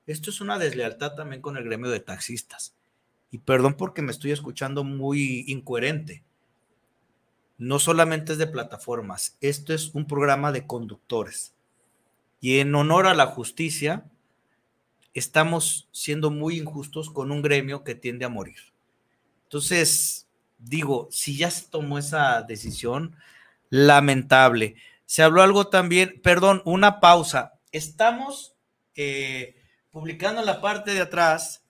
[0.08, 2.74] esto es una deslealtad también con el gremio de taxistas.
[3.30, 6.24] Y perdón porque me estoy escuchando muy incoherente.
[7.58, 11.54] No solamente es de plataformas, esto es un programa de conductores.
[12.40, 14.04] Y en honor a la justicia,
[15.14, 18.60] estamos siendo muy injustos con un gremio que tiende a morir.
[19.44, 23.16] Entonces, digo, si ya se tomó esa decisión,
[23.70, 24.76] lamentable.
[25.12, 27.60] Se habló algo también, perdón, una pausa.
[27.74, 28.56] Estamos
[28.96, 29.58] eh,
[29.90, 31.66] publicando en la parte de atrás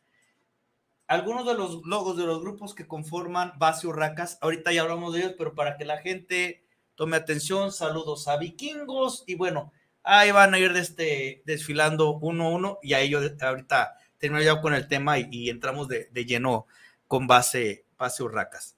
[1.08, 4.38] algunos de los logos de los grupos que conforman Base Urracas.
[4.42, 9.24] Ahorita ya hablamos de ellos, pero para que la gente tome atención, saludos a vikingos
[9.26, 9.74] y bueno,
[10.04, 14.62] ahí van a ir este, desfilando uno a uno y a ellos ahorita termino ya
[14.62, 16.68] con el tema y, entramos de, lleno
[17.08, 18.76] con base, base Urracas.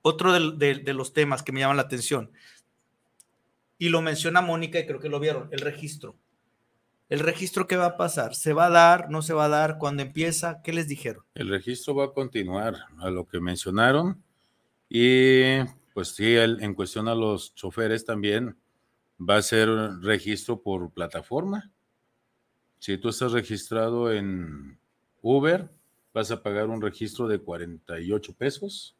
[0.00, 2.32] Otro de, los temas que me llaman la atención,
[3.80, 6.14] y lo menciona Mónica y creo que lo vieron, el registro.
[7.08, 8.34] ¿El registro qué va a pasar?
[8.34, 9.10] ¿Se va a dar?
[9.10, 9.78] ¿No se va a dar?
[9.78, 10.60] ¿Cuándo empieza?
[10.62, 11.24] ¿Qué les dijeron?
[11.34, 14.22] El registro va a continuar a lo que mencionaron
[14.90, 15.60] y
[15.94, 18.54] pues sí, en cuestión a los choferes también
[19.18, 19.70] va a ser
[20.02, 21.72] registro por plataforma.
[22.80, 24.78] Si tú estás registrado en
[25.22, 25.70] Uber,
[26.12, 28.94] vas a pagar un registro de 48 pesos.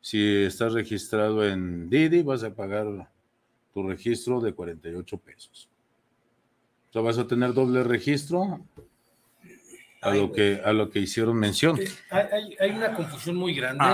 [0.00, 3.11] Si estás registrado en Didi, vas a pagar
[3.72, 5.68] tu registro de 48 pesos.
[6.90, 8.60] O sea, vas a tener doble registro
[10.02, 11.78] a, lo, que, a lo que hicieron mención.
[11.80, 13.84] Eh, hay, una confusión muy grande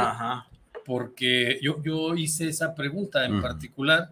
[0.84, 4.10] porque yo, yo hice esa pregunta en particular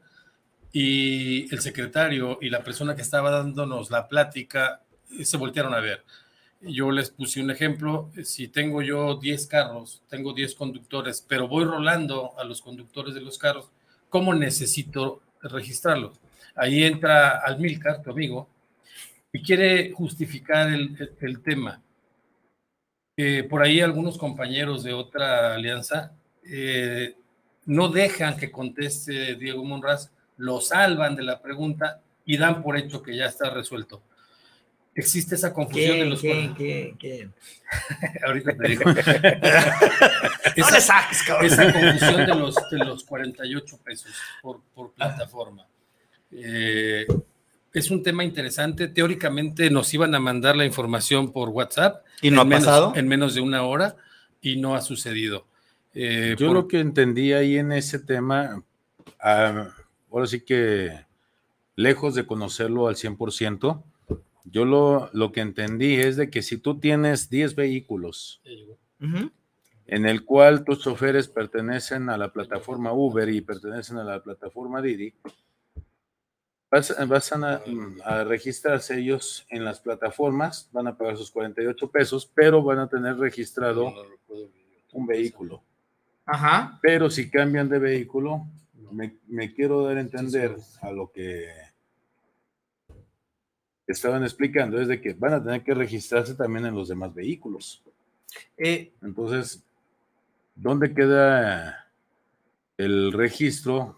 [0.73, 5.81] y el secretario y la persona que estaba dándonos la plática eh, se voltearon a
[5.81, 6.05] ver.
[6.61, 11.65] Yo les puse un ejemplo, si tengo yo 10 carros, tengo 10 conductores, pero voy
[11.65, 13.71] rolando a los conductores de los carros,
[14.09, 16.19] ¿cómo necesito registrarlos?
[16.55, 18.49] Ahí entra Almilcar, tu amigo,
[19.33, 21.83] y quiere justificar el, tema.
[23.51, 26.13] por ahí algunos compañeros de otra alianza
[26.45, 27.17] eh,
[27.67, 33.03] no dejan que conteste Diego Monraz lo salvan de la pregunta y dan por hecho
[33.03, 34.03] que ya está resuelto.
[34.97, 37.35] Existe esa confusión de los ¿Quién, quién, quién?
[38.27, 38.83] Ahorita te digo.
[40.57, 41.47] No esa, le saques, cabrón.
[41.53, 45.67] esa confusión de los, de los 48 pesos por, por plataforma.
[46.33, 47.07] Eh,
[47.75, 48.89] es un tema interesante.
[48.89, 52.07] Teóricamente nos iban a mandar la información por WhatsApp.
[52.23, 52.93] ¿Y no ha menos- pasado?
[52.97, 53.97] En menos de una hora
[54.41, 55.47] y no ha sucedido.
[55.95, 58.63] Eh, Yo por- lo que entendí ahí en ese tema,
[59.21, 59.69] ah,
[60.11, 61.05] ahora sí que
[61.75, 63.83] lejos de conocerlo al 100%,
[64.51, 68.41] yo lo, lo que entendí es de que si tú tienes 10 vehículos
[69.87, 74.81] en el cual tus choferes pertenecen a la plataforma Uber y pertenecen a la plataforma
[74.81, 75.15] Didi,
[76.71, 77.63] vas, vas a,
[78.05, 82.89] a registrarse ellos en las plataformas, van a pagar sus 48 pesos, pero van a
[82.89, 83.93] tener registrado
[84.93, 85.63] un vehículo.
[86.25, 86.79] Ajá.
[86.83, 88.47] Pero si cambian de vehículo,
[88.91, 91.66] me, me quiero dar a entender a lo que
[93.87, 97.83] estaban explicando, es de que van a tener que registrarse también en los demás vehículos.
[98.57, 99.65] Eh, Entonces,
[100.55, 101.91] ¿dónde queda
[102.77, 103.97] el registro?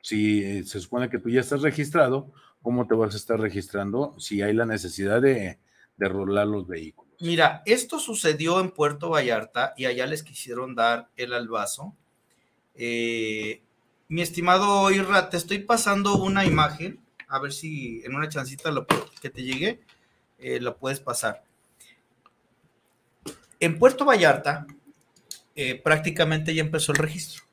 [0.00, 4.14] Si eh, se supone que tú ya estás registrado, ¿cómo te vas a estar registrando
[4.18, 5.58] si hay la necesidad de,
[5.96, 7.12] de rolar los vehículos?
[7.20, 11.94] Mira, esto sucedió en Puerto Vallarta y allá les quisieron dar el albazo.
[12.74, 13.62] Eh,
[14.08, 17.00] mi estimado Irra, te estoy pasando una imagen,
[17.32, 19.80] a ver si en una chancita lo, que te llegue,
[20.38, 21.42] eh, lo puedes pasar.
[23.58, 24.66] En Puerto Vallarta,
[25.56, 27.44] eh, prácticamente ya empezó el registro.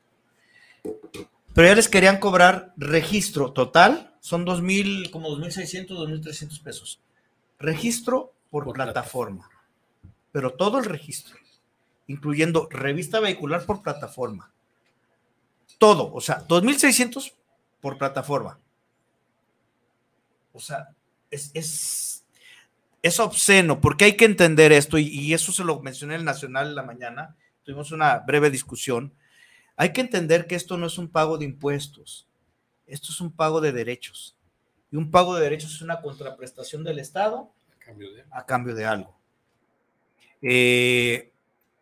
[1.54, 7.00] Pero ya les querían cobrar registro total, son 2.000, como 2.600, 2.300 pesos.
[7.58, 9.48] Registro por, Por plataforma.
[10.30, 11.36] Pero todo el registro,
[12.06, 14.52] incluyendo revista vehicular por plataforma.
[15.78, 17.32] Todo, o sea, 2.600
[17.80, 18.58] por plataforma.
[20.52, 20.88] O sea,
[21.30, 22.24] es, es,
[23.02, 26.24] es obsceno, porque hay que entender esto, y, y eso se lo mencioné en el
[26.26, 29.12] Nacional en la mañana, tuvimos una breve discusión.
[29.76, 32.26] Hay que entender que esto no es un pago de impuestos,
[32.86, 34.36] esto es un pago de derechos.
[34.92, 38.84] Y un pago de derechos es una contraprestación del Estado Cambio de- a cambio de
[38.84, 39.16] algo.
[40.42, 41.32] Eh,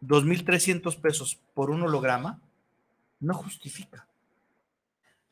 [0.00, 2.40] 2.300 pesos por un holograma
[3.20, 4.07] no justifica.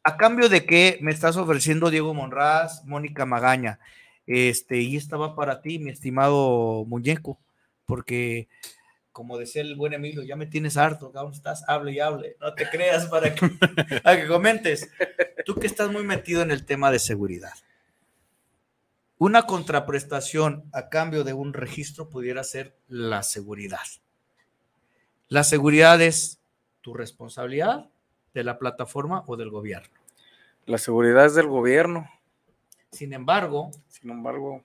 [0.09, 3.81] ¿A cambio de qué me estás ofreciendo Diego Monraz, Mónica Magaña?
[4.25, 7.41] Este, y esta va para ti, mi estimado muñeco,
[7.87, 8.47] porque
[9.11, 11.65] como decía el buen Emilio, ya me tienes harto, ¿dónde estás?
[11.67, 13.49] Hable y hable, no te creas para que,
[14.05, 14.89] para que comentes.
[15.45, 17.55] Tú que estás muy metido en el tema de seguridad.
[19.19, 23.81] Una contraprestación a cambio de un registro pudiera ser la seguridad.
[25.27, 26.39] La seguridad es
[26.81, 27.91] tu responsabilidad
[28.41, 29.89] de la plataforma o del gobierno.
[30.67, 32.09] La seguridad es del gobierno.
[32.93, 34.63] Sin embargo, Sin embargo,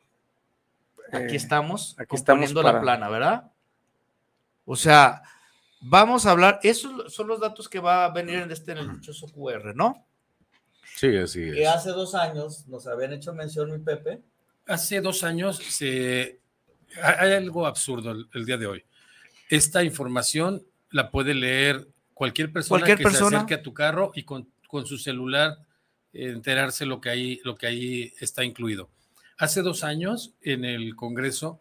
[1.12, 3.52] aquí eh, estamos aquí estamos componiendo la para- plana, ¿verdad?
[4.66, 5.22] O sea,
[5.82, 8.92] vamos a hablar, esos son los datos que va a venir en este en el
[9.00, 10.06] dichoso QR, ¿no?
[10.96, 11.68] Sí, así Que es.
[11.70, 14.22] hace dos años nos habían hecho mención, mi Pepe,
[14.68, 16.40] Hace dos años se,
[17.02, 18.86] hay algo absurdo el, el día de hoy.
[19.50, 21.88] Esta información la puede leer
[22.22, 23.30] cualquier persona Cualquier que persona.
[23.30, 25.58] se acerque a tu carro y con, con su celular
[26.14, 28.92] enterarse lo que, ahí, lo que ahí está incluido.
[29.40, 31.60] Hace dos años en el Congreso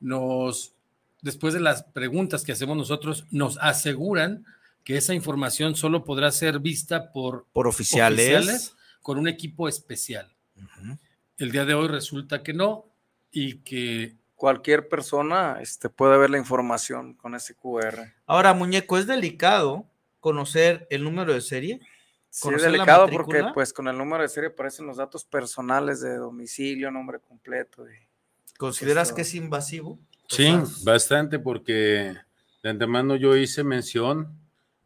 [0.00, 0.74] nos,
[1.22, 4.44] después de las preguntas que hacemos nosotros, nos aseguran
[4.84, 8.26] que esa información solo podrá ser vista por por oficiales.
[8.26, 10.30] oficiales con un equipo especial.
[11.38, 12.90] El día de hoy resulta que no
[13.32, 18.12] y que cualquier persona este, puede ver la información con ese QR.
[18.26, 19.86] Ahora, muñeco, es delicado
[20.24, 21.80] conocer el número de serie.
[22.30, 26.16] Sí, es delicado porque pues con el número de serie aparecen los datos personales de
[26.16, 27.86] domicilio, nombre completo.
[27.86, 27.92] y-
[28.56, 29.98] ¿Consideras que es invasivo?
[30.30, 30.48] Sí,
[30.82, 32.16] bastante, porque
[32.62, 34.32] de antemano yo hice mención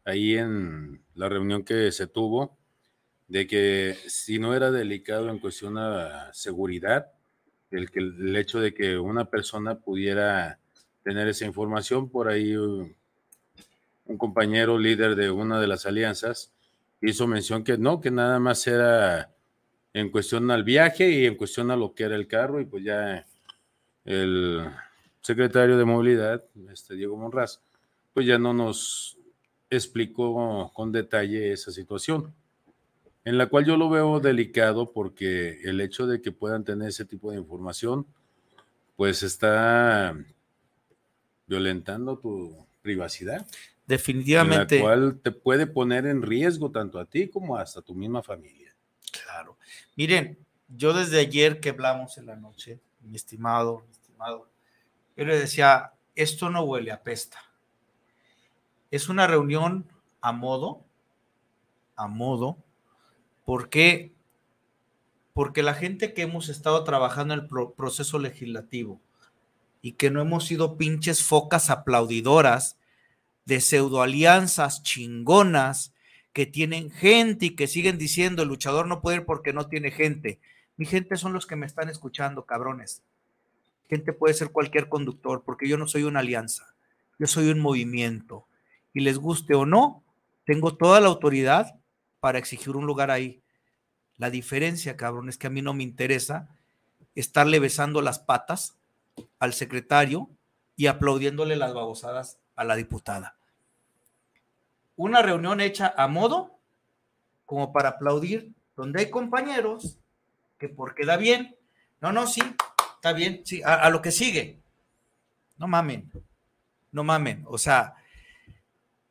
[0.03, 2.57] ahí en la reunión que se tuvo
[3.29, 7.13] de que si no era delicado en cuestión a seguridad,
[7.71, 10.59] el, que, el hecho de que una persona pudiera
[11.01, 12.57] tener esa información, por ahí
[14.09, 16.51] un compañero líder de una de las alianzas
[17.01, 19.31] hizo mención que no, que nada más era
[19.93, 22.83] en cuestión al viaje y en cuestión a lo que era el carro y pues
[22.83, 23.25] ya
[24.05, 24.67] el
[25.21, 27.61] secretario de movilidad, este Diego Monraz,
[28.13, 29.17] pues ya no nos
[29.69, 32.33] explicó con detalle esa situación,
[33.23, 37.05] en la cual yo lo veo delicado porque el hecho de que puedan tener ese
[37.05, 38.07] tipo de información,
[38.95, 40.17] pues está
[41.45, 43.45] violentando tu privacidad,
[43.89, 44.75] definitivamente.
[44.75, 48.73] la cual te puede poner en riesgo tanto a ti como hasta tu misma familia.
[49.11, 49.57] Claro.
[49.95, 50.37] Miren,
[50.67, 54.47] yo desde ayer que hablamos en la noche, mi estimado, mi estimado,
[55.17, 57.39] yo le decía, esto no huele a pesta.
[58.91, 59.87] Es una reunión
[60.21, 60.85] a modo,
[61.95, 62.57] a modo,
[63.43, 64.13] porque
[65.33, 68.99] porque la gente que hemos estado trabajando en el proceso legislativo
[69.81, 72.78] y que no hemos sido pinches focas aplaudidoras
[73.45, 75.93] de pseudoalianzas chingonas
[76.33, 79.91] que tienen gente y que siguen diciendo el luchador no puede ir porque no tiene
[79.91, 80.39] gente.
[80.77, 83.03] Mi gente son los que me están escuchando, cabrones.
[83.89, 86.75] Gente puede ser cualquier conductor porque yo no soy una alianza,
[87.17, 88.45] yo soy un movimiento.
[88.93, 90.03] Y les guste o no,
[90.45, 91.79] tengo toda la autoridad
[92.19, 93.41] para exigir un lugar ahí.
[94.17, 96.49] La diferencia, cabrón, es que a mí no me interesa
[97.15, 98.77] estarle besando las patas
[99.39, 100.29] al secretario
[100.75, 103.37] y aplaudiéndole las babosadas a la diputada.
[104.95, 106.59] Una reunión hecha a modo
[107.45, 109.97] como para aplaudir donde hay compañeros
[110.57, 111.55] que porque da bien,
[112.01, 112.41] no, no, sí,
[112.95, 114.59] está bien, sí, a, lo que sigue.
[115.57, 116.11] No mamen,
[116.91, 117.43] no mamen.
[117.47, 117.95] O sea,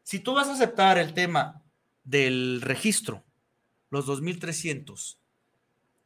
[0.03, 1.63] si tú vas a aceptar el tema
[2.05, 3.25] del registro
[3.91, 5.19] los 2.300.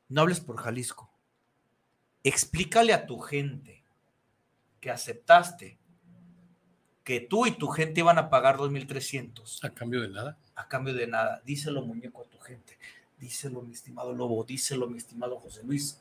[0.09, 1.11] No hables por Jalisco.
[2.23, 3.85] Explícale a tu gente
[4.81, 5.79] que aceptaste
[7.05, 9.65] que tú y tu gente iban a pagar 2.300.
[9.65, 10.39] ¿A cambio de nada?
[10.55, 11.43] A cambio de nada.
[11.45, 12.79] Díselo, muñeco, a tu gente.
[13.19, 14.45] Díselo, mi estimado Lobo.
[14.45, 16.01] Díselo, mi estimado José Luis.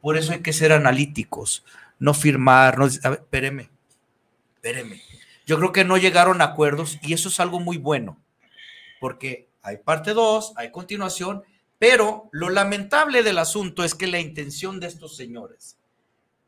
[0.00, 1.64] Por eso hay que ser analíticos,
[1.98, 2.78] no firmar.
[2.78, 3.70] No, a ver, espéreme,
[4.54, 5.02] espéreme.
[5.46, 8.18] Yo creo que no llegaron a acuerdos y eso es algo muy bueno,
[9.00, 11.42] porque hay parte 2, hay continuación,
[11.78, 15.78] pero lo lamentable del asunto es que la intención de estos señores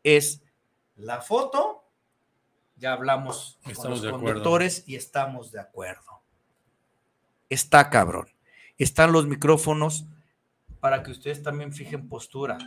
[0.04, 0.42] es
[0.96, 1.79] la foto,
[2.80, 6.20] ya hablamos con los conductores y estamos de acuerdo.
[7.48, 8.28] Está cabrón.
[8.78, 10.06] Están los micrófonos
[10.80, 12.58] para que ustedes también fijen postura,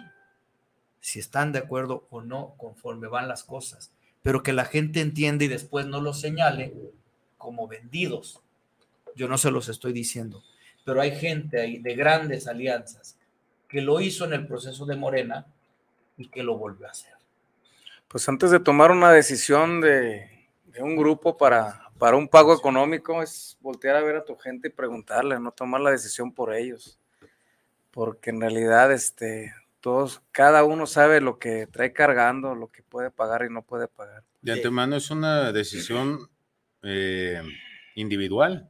[1.01, 3.91] si están de acuerdo o no conforme van las cosas,
[4.21, 6.73] pero que la gente entienda y después no lo señale
[7.37, 8.43] como vendidos
[9.15, 10.43] yo no se los estoy diciendo,
[10.85, 13.17] pero hay gente ahí de grandes alianzas
[13.67, 15.45] que lo hizo en el proceso de Morena
[16.17, 17.13] y que lo volvió a hacer.
[18.13, 20.29] Pues antes de tomar una decisión de,
[20.79, 24.71] un grupo para, para un pago económico, es voltear a ver a tu gente y
[24.71, 26.97] preguntarle, no tomar la decisión por ellos.
[27.91, 33.11] Porque en realidad, este, todos, cada uno sabe lo que trae cargando, lo que puede
[33.11, 34.23] pagar y no puede pagar.
[34.41, 36.29] De antemano es una decisión
[36.83, 37.41] eh,
[37.95, 38.69] individual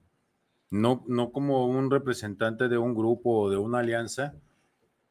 [0.73, 4.33] no, no como un representante de un grupo o de una alianza,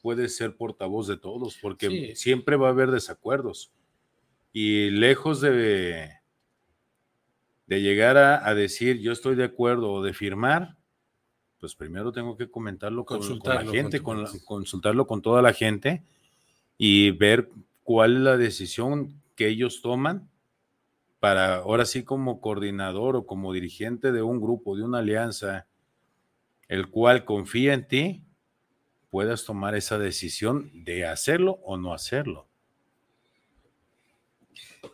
[0.03, 3.71] puede ser portavoz de todos, porque siempre va a haber desacuerdos.
[4.53, 6.11] Y lejos de,
[7.67, 10.77] de llegar a, decir yo estoy de acuerdo o de firmar,
[11.59, 16.03] pues primero tengo que comentarlo con, la gente, con consultarlo con toda la gente
[16.77, 17.49] y ver
[17.83, 20.29] cuál es la decisión que ellos toman
[21.19, 25.69] para ahora sí como coordinador o como dirigente de un grupo, de una alianza,
[26.67, 28.25] el cual confía en ti,
[29.09, 32.49] puedas tomar esa decisión de hacerlo o no hacerlo.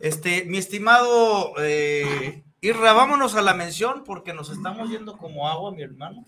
[0.01, 5.73] Este, mi estimado eh, Irra, vámonos a la mención porque nos estamos yendo como agua,
[5.73, 6.25] mi hermano.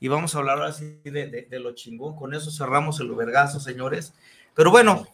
[0.00, 2.16] Y vamos a hablar así de, lo chingón.
[2.16, 4.14] Con eso cerramos el vergazo, señores.
[4.54, 5.06] Pero bueno,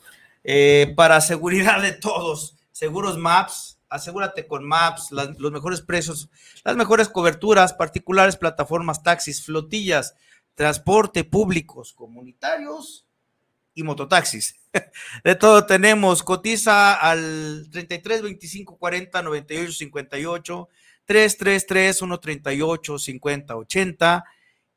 [0.42, 6.28] eh, para seguridad de todos, Seguros Maps, asegúrate con Maps, los mejores precios,
[6.64, 10.16] las mejores coberturas, particulares, plataformas, taxis, flotillas,
[10.56, 13.03] transporte públicos, comunitarios
[13.74, 14.56] y mototaxis.
[15.24, 16.22] De todo tenemos.
[16.22, 20.68] Cotiza al 33 25 40 98 58
[21.04, 24.24] 333 138 50 80.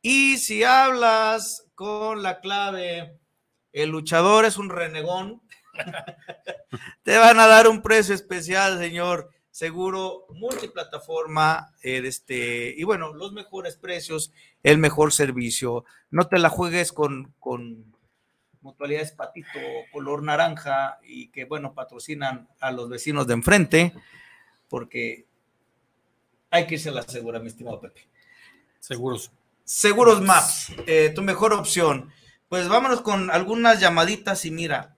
[0.01, 3.19] Y si hablas con la clave,
[3.73, 5.41] el luchador es un renegón,
[7.03, 9.29] te van a dar un precio especial, señor.
[9.51, 14.31] Seguro multiplataforma, eh, este, y bueno, los mejores precios,
[14.61, 15.83] el mejor servicio.
[16.11, 17.96] No te la juegues con, con
[18.61, 19.59] mutualidades patito
[19.91, 23.93] color naranja y que, bueno, patrocinan a los vecinos de enfrente,
[24.69, 25.25] porque
[26.49, 28.07] hay que irse a la segura, mi estimado Pepe.
[28.79, 29.31] Seguros.
[29.63, 32.11] Seguros Maps, eh, tu mejor opción.
[32.47, 34.95] Pues vámonos con algunas llamaditas y mira,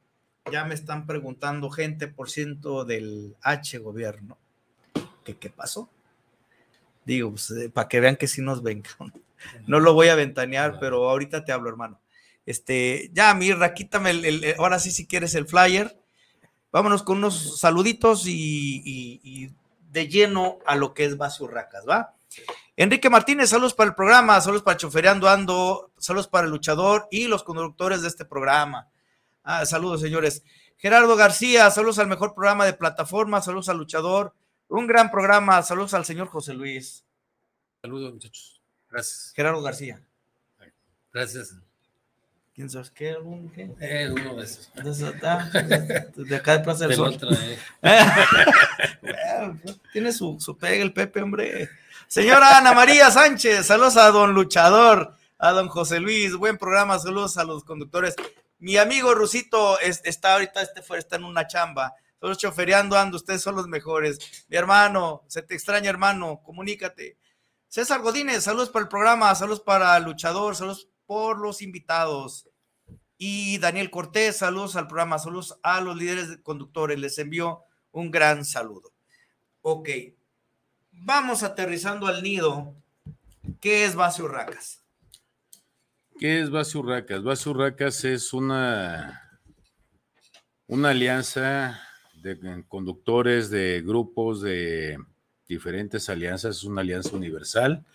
[0.51, 4.37] ya me están preguntando gente por ciento del H gobierno.
[5.23, 5.89] ¿Qué, qué pasó?
[7.05, 8.83] Digo, pues, eh, para que vean que sí nos ven.
[9.67, 11.99] No lo voy a ventanear, pero ahorita te hablo, hermano.
[12.49, 15.95] Este, ya, Mirra, quítame el, ahora sí, si quieres el flyer.
[16.71, 19.51] Vámonos con unos saluditos y,
[19.91, 22.15] de lleno a lo que es Base Urracas, ¿va?
[22.75, 27.27] Enrique Martínez, saludos para el programa, saludos para Chofereando Ando, saludos para el luchador y
[27.27, 28.89] los conductores de este programa.
[29.43, 30.41] Ah, saludos, señores.
[30.77, 34.33] Gerardo García, saludos al mejor programa de plataforma, saludos al luchador,
[34.69, 37.05] un gran programa, saludos al señor José Luis.
[37.83, 38.59] Saludos, muchachos.
[38.89, 39.33] Gracias.
[39.35, 40.01] Gerardo García.
[41.13, 41.53] Gracias.
[42.59, 43.11] ¿Quién sabes qué?
[43.11, 43.71] ¿Algún qué?
[43.79, 44.69] Eh, uno de esos.
[45.23, 45.49] ah,
[46.13, 47.17] de acá de Plaza del, Sol.
[49.93, 51.69] tiene su, su pega el Pepe, hombre.
[52.09, 57.37] Señora Ana María Sánchez, saludos a don Luchador, a don José Luis, buen programa, saludos
[57.37, 58.17] a los conductores.
[58.57, 61.93] Mi amigo Rusito está ahorita, este fuera, está en una chamba.
[62.19, 64.19] Todos chofereando ando, ustedes son los mejores.
[64.49, 67.15] Mi hermano, se te extraña, hermano, comunícate.
[67.69, 72.48] César Godínez, saludos para el programa, saludos para el luchador, saludos por los invitados.
[73.21, 78.45] Y Daniel Cortés, saludos al programa, saludos a los líderes conductores, les envío un gran
[78.45, 78.93] saludo.
[79.61, 79.89] Ok,
[80.93, 82.73] vamos aterrizando al nido.
[83.59, 84.85] ¿Qué es Base Urracas?
[86.17, 87.21] ¿Qué es Base Urracas?
[87.21, 89.41] Base Urracas es una,
[90.67, 91.77] una alianza
[92.13, 94.97] de conductores de grupos de
[95.45, 97.85] diferentes alianzas, es una alianza universal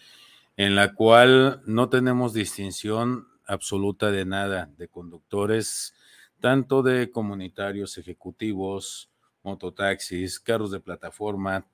[0.59, 5.95] en la cual no tenemos distinción absoluta de nada, de conductores,
[6.41, 9.11] tanto de comunitarios, ejecutivos,
[9.43, 11.67] mototaxis, carros de plataforma.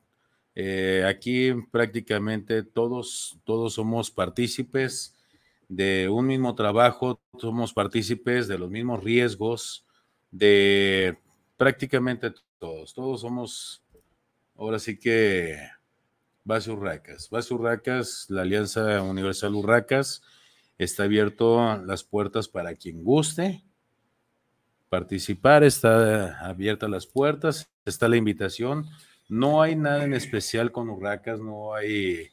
[0.55, 5.15] Eh, aquí prácticamente todos, todos somos partícipes
[5.69, 9.87] de un mismo trabajo, somos partícipes de los mismos riesgos,
[10.31, 11.17] de
[11.57, 13.83] prácticamente todos, todos somos,
[14.57, 15.57] ahora sí que
[16.45, 17.31] Base Urracas.
[17.31, 20.23] Base Urracas, la Alianza Universal Urracas,
[20.85, 23.63] está abierto las puertas para quien guste
[24.89, 28.87] participar, está abierta las puertas, está la invitación.
[29.29, 32.31] No hay nada en especial con Urracas, no hay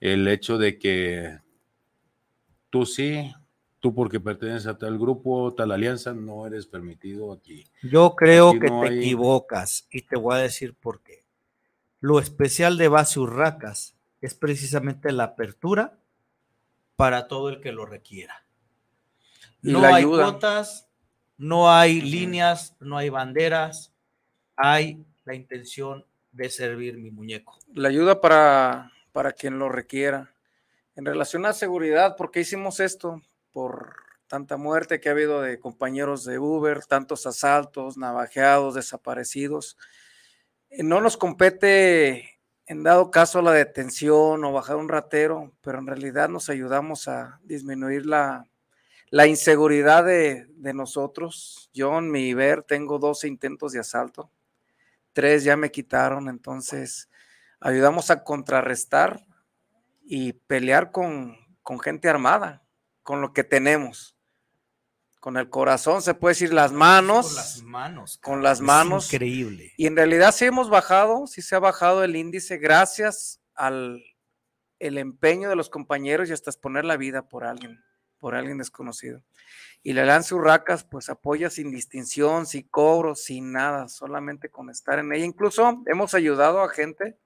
[0.00, 1.38] el hecho de que
[2.70, 3.30] tú sí,
[3.80, 7.66] tú porque perteneces a tal grupo, tal alianza, no eres permitido aquí.
[7.82, 11.24] Yo creo que te equivocas y te voy a decir por qué.
[12.00, 15.99] Lo especial de Base Urracas es precisamente la apertura
[17.00, 18.44] para todo el que lo requiera.
[19.62, 20.86] no hay cuotas,
[21.38, 23.94] no hay líneas, no hay banderas,
[24.54, 27.58] hay la intención de servir mi muñeco.
[27.72, 30.34] La ayuda para, para quien lo requiera.
[30.94, 33.22] En relación a seguridad, ¿por qué hicimos esto?
[33.50, 33.96] Por
[34.26, 39.78] tanta muerte que ha habido de compañeros de Uber, tantos asaltos, navajeados, desaparecidos.
[40.68, 42.39] Eh, no nos compete
[42.70, 47.40] en dado caso la detención o bajar un ratero, pero en realidad nos ayudamos a
[47.42, 48.46] disminuir la,
[49.26, 51.68] inseguridad de, nosotros.
[51.74, 54.30] Yo en mi ver tengo 12 intentos de asalto,
[55.12, 57.10] tres ya me quitaron, entonces
[57.58, 59.26] ayudamos a contrarrestar
[60.04, 62.62] y pelear con, con gente armada,
[63.02, 64.16] con lo que tenemos
[65.20, 67.26] con el corazón, se puede decir las manos.
[67.26, 68.18] Con las manos.
[68.18, 69.12] Con las manos.
[69.12, 69.72] increíble.
[69.76, 74.02] Y en realidad sí hemos bajado, sí se ha bajado el índice gracias al
[74.80, 77.84] el empeño de los compañeros y hasta exponer la vida por alguien,
[78.18, 79.22] por alguien desconocido.
[79.82, 84.98] Y la Lanza Urracas pues apoya sin distinción, sin cobro, sin nada, solamente con estar
[84.98, 85.24] en ella.
[85.24, 87.18] Incluso hemos ayudado a gente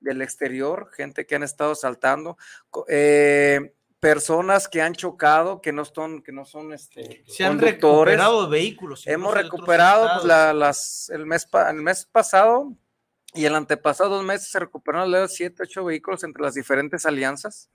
[0.00, 2.36] del exterior, gente que han estado saltando.
[2.88, 3.74] Eh,
[4.04, 9.06] personas que han chocado, que no son, que no son este, Se han recuperado vehículos.
[9.06, 12.76] Hemos recuperado pues, las, el, mes, el mes pasado
[13.32, 17.70] y el antepasado dos meses se recuperaron siete, ocho vehículos entre las diferentes alianzas,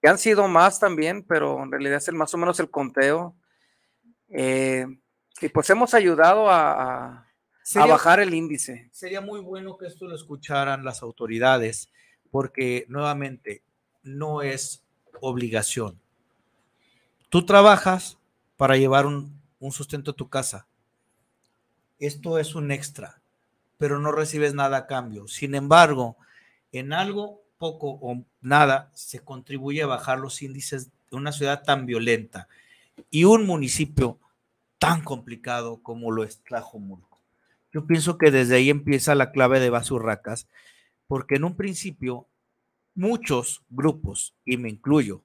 [0.00, 3.36] que han sido más también, pero en realidad es el, más o menos el conteo.
[4.30, 4.86] Eh,
[5.42, 7.26] y pues hemos ayudado a,
[7.74, 8.88] a bajar el índice.
[8.92, 11.92] Sería muy bueno que esto lo escucharan las autoridades,
[12.30, 13.62] porque nuevamente
[14.02, 14.86] no es
[15.20, 16.00] obligación.
[17.28, 18.18] Tú trabajas
[18.56, 19.40] para llevar un,
[19.70, 20.66] sustento a tu casa.
[21.98, 23.20] Esto es un extra,
[23.78, 25.28] pero no recibes nada a cambio.
[25.28, 26.16] Sin embargo,
[26.72, 31.86] en algo poco o nada se contribuye a bajar los índices de una ciudad tan
[31.86, 32.48] violenta
[33.10, 34.18] y un municipio
[34.78, 37.20] tan complicado como lo es Tlajomulco.
[37.72, 40.48] Yo pienso que desde ahí empieza la clave de Basurracas,
[41.06, 42.26] porque en un principio
[42.94, 45.22] muchos grupos, y me incluyo,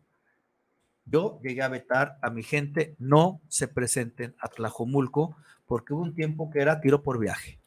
[1.05, 5.36] yo llegué a vetar a mi gente, no se presenten a Tlajomulco,
[5.68, 7.59] porque hubo un tiempo que era tiro por viaje.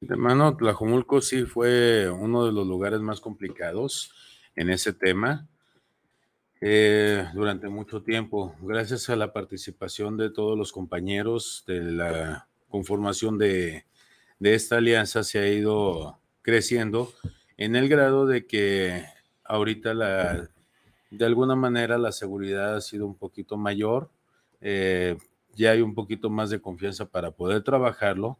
[0.00, 4.12] Hermano, Tlajomulco sí fue uno de los lugares más complicados
[4.54, 5.48] en ese tema
[6.60, 8.54] eh, durante mucho tiempo.
[8.60, 13.86] Gracias a la participación de todos los compañeros de la conformación de,
[14.38, 17.12] de esta alianza se ha ido creciendo
[17.56, 19.04] en el grado de que
[19.48, 20.48] ahorita la,
[21.10, 24.10] de alguna manera la seguridad ha sido un poquito mayor.
[24.60, 25.16] Eh,
[25.54, 28.38] ya hay un poquito más de confianza para poder trabajarlo.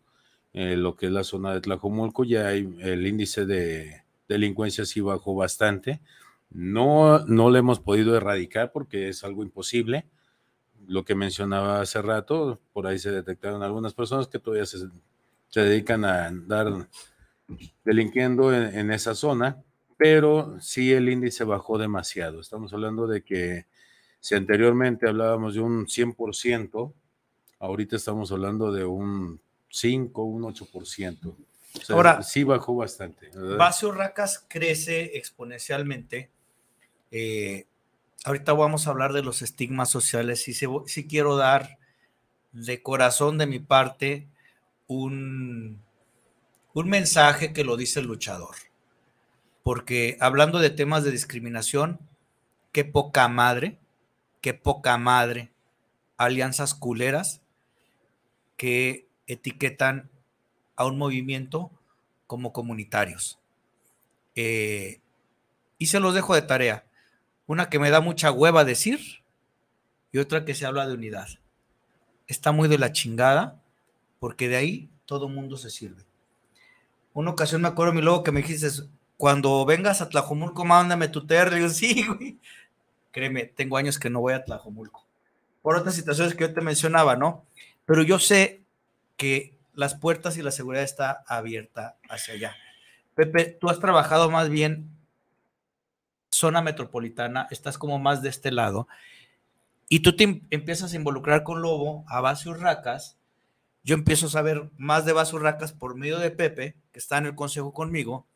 [0.53, 5.01] en lo que es la zona de Tlajomulco, ya hay el índice de delincuencia sí
[5.01, 6.01] bajó bastante.
[6.51, 10.07] No, no lo hemos podido erradicar porque es algo imposible.
[10.87, 14.79] Lo que mencionaba hace rato, por ahí se detectaron algunas personas que todavía se,
[15.49, 16.89] se dedican a andar
[17.85, 19.63] delinquiendo en, en, esa zona,
[19.99, 22.41] pero sí el índice bajó demasiado.
[22.41, 23.67] Estamos hablando de que
[24.21, 26.95] si anteriormente hablábamos de un 100%,
[27.59, 31.27] ahorita estamos hablando de un 5, un 8%.
[31.27, 31.37] O
[31.85, 33.29] sea, Ahora, sí bajó bastante.
[33.35, 36.31] Base Urracas crece exponencialmente.
[37.11, 37.67] Eh,
[38.25, 41.79] ahorita vamos a hablar de los estigmas sociales y sí, sí quiero dar
[42.53, 44.29] de corazón de mi parte
[44.87, 45.83] un,
[46.73, 48.55] un mensaje que lo dice el luchador.
[49.63, 51.99] Porque hablando de temas de discriminación,
[52.73, 53.79] qué poca madre,
[54.41, 55.51] qué poca madre,
[56.17, 57.41] alianzas culeras
[58.57, 60.11] que etiquetan
[60.77, 61.71] a un movimiento
[62.27, 63.39] como comunitarios.
[64.35, 65.01] Eh,
[65.79, 66.85] y se los dejo de tarea.
[67.47, 69.01] Una que me da mucha hueva decir
[70.13, 71.29] y otra que se habla de unidad.
[72.27, 73.63] Está muy de la chingada
[74.21, 76.05] porque de ahí todo mundo se sirve.
[77.15, 78.69] Una ocasión me acuerdo, mi lobo, que me dijiste,
[79.19, 82.39] cuando vengas a Tlajomulco, mándame tu yo, sí, güey.
[83.11, 85.05] Créeme, tengo años que no voy a Tlajomulco.
[85.61, 87.45] Por otras situaciones que yo te mencionaba, ¿no?
[87.85, 88.63] Pero yo sé
[89.17, 92.57] que las puertas y la seguridad está abierta hacia allá.
[93.15, 94.89] Pepe, tú has trabajado más bien
[96.31, 98.87] zona metropolitana, estás como más de este lado,
[99.89, 103.17] y tú te em- empiezas a involucrar con Lobo a base Urracas.
[103.83, 107.27] Yo empiezo a saber más de base Urracas por medio de Pepe, que está en
[107.27, 108.27] el consejo conmigo.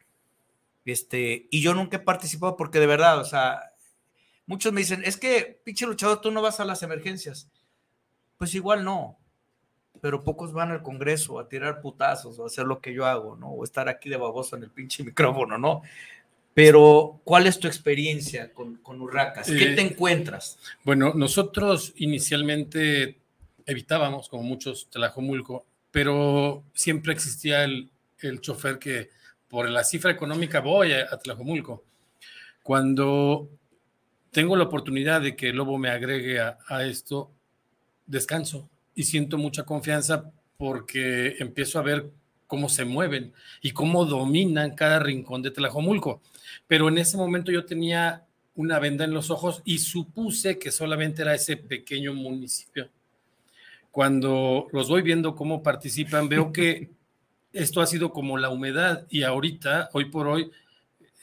[0.84, 3.72] Este, y yo nunca he participado porque de verdad, o sea,
[4.46, 7.50] muchos me dicen, es que, pinche luchador, tú no vas a las emergencias.
[8.38, 9.18] Pues igual no,
[10.00, 13.36] pero pocos van al Congreso a tirar putazos o a hacer lo que yo hago,
[13.36, 13.50] ¿no?
[13.50, 15.82] O estar aquí de baboso en el pinche micrófono, ¿no?
[16.54, 19.46] Pero, ¿cuál es tu experiencia con, con Urracas?
[19.46, 20.58] ¿Qué Eh, te encuentras?
[20.84, 23.20] Bueno, nosotros inicialmente
[23.64, 29.10] evitábamos, como muchos, Tlajomulco, pero siempre existía el, el chofer que
[29.52, 31.84] por la cifra económica voy a, a Tlajomulco.
[32.62, 33.50] Cuando
[34.30, 37.30] tengo la oportunidad de que el Lobo me agregue a, a esto,
[38.06, 42.08] descanso y siento mucha confianza porque empiezo a ver
[42.46, 46.22] cómo se mueven y cómo dominan cada rincón de Tlajomulco.
[46.66, 48.24] Pero en ese momento yo tenía
[48.54, 52.88] una venda en los ojos y supuse que solamente era ese pequeño municipio.
[53.90, 56.88] Cuando los voy viendo cómo participan, veo que
[57.52, 60.50] esto ha sido como la humedad y ahorita, hoy por hoy,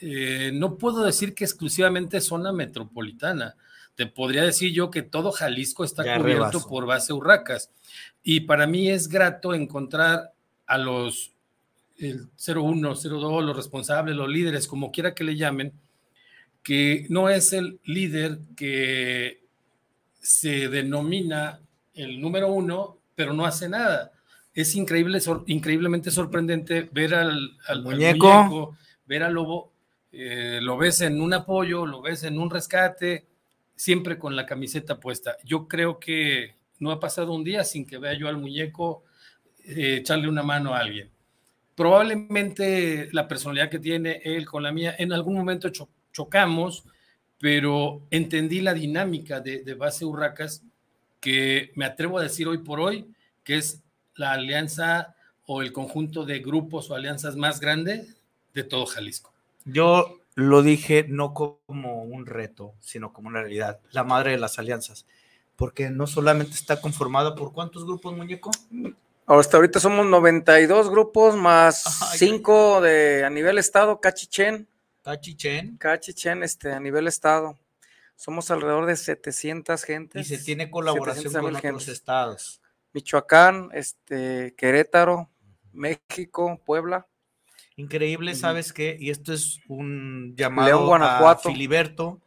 [0.02, 3.56] eh, no puedo decir que exclusivamente zona metropolitana.
[3.96, 6.68] Te podría decir yo que todo Jalisco está Ya cubierto rebaso.
[6.70, 7.70] por base Urracas.
[8.24, 10.34] Y para mí es grato encontrar
[10.66, 11.32] a los
[11.98, 15.74] el 01, 02, los responsables, los líderes, como quiera que le llamen,
[16.64, 19.44] que no es el líder que
[20.22, 21.60] se denomina
[21.94, 24.14] el número uno, pero no hace nada.
[24.60, 28.28] Es increíble, sor- increíblemente sorprendente ver al, al- al Muñeco.
[28.28, 29.72] muñeco, ver al lobo,
[30.12, 33.26] eh, lo ves en un apoyo, lo ves en un rescate,
[33.76, 35.38] siempre con la camiseta puesta.
[35.45, 39.03] Yo creo que no ha pasado un día sin que vea yo al muñeco
[39.64, 41.10] eh, echarle una mano a alguien.
[41.76, 46.84] Probablemente la personalidad que tiene él con la mía, en algún momento cho- chocamos,
[47.39, 50.62] pero entendí la dinámica de, de base Urracas
[51.22, 53.05] que me atrevo a decir hoy por hoy
[53.43, 53.82] que es
[54.20, 55.16] la alianza
[55.46, 58.08] o el conjunto de grupos o alianzas más grande
[58.54, 59.34] de todo Jalisco.
[59.66, 64.60] Yo lo dije no como un reto, sino como una realidad, la madre de las
[64.60, 65.06] alianzas,
[65.56, 68.52] porque no solamente está conformada por cuántos grupos, muñeco.
[69.26, 71.84] Hasta ahorita somos 92 grupos más
[72.16, 74.68] 5 de a nivel estado, Cachichen.
[75.04, 75.78] Cachichen.
[75.78, 77.58] Cachichen, este, a nivel estado.
[78.16, 80.30] Somos alrededor de 700 gentes.
[80.30, 81.88] Y se tiene colaboración 700 con otros gentes.
[81.88, 82.62] estados.
[82.94, 85.30] Michoacán, este, Querétaro,
[85.74, 87.08] México, Puebla.
[87.76, 88.36] Increíble.
[88.36, 88.98] ¿sabes qué?
[89.00, 91.50] Y esto es un llamado León, Guanajuato.
[91.50, 92.22] a Filiberto,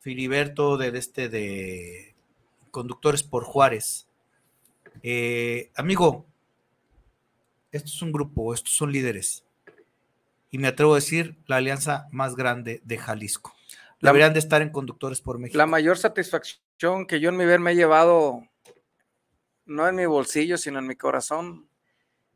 [0.00, 2.14] Filiberto de, de este de
[2.70, 4.06] Conductores por Juárez.
[5.02, 6.26] Eh, amigo,
[7.72, 9.44] esto es un grupo, estos son líderes.
[10.50, 13.54] Y me atrevo a decir, la alianza más grande de Jalisco.
[14.00, 15.56] La- Deberían de estar en Conductores por México.
[15.56, 18.42] La mayor satisfacción que yo en mi ver me he llevado,
[19.70, 21.68] no en mi bolsillo, sino en mi corazón,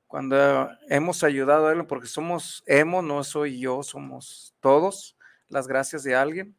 [0.07, 5.17] cuando hemos ayudado a él, porque somos hemos, no soy yo, somos todos,
[5.49, 6.57] las gracias de alguien.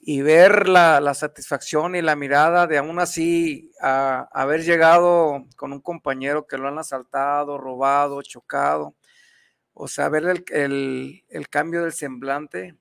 [0.00, 6.46] y ver la, satisfacción y la mirada de aún así haber llegado con un compañero
[6.46, 8.96] que lo han asaltado, robado, chocado.
[9.74, 12.76] O sea, ver el, el cambio del semblante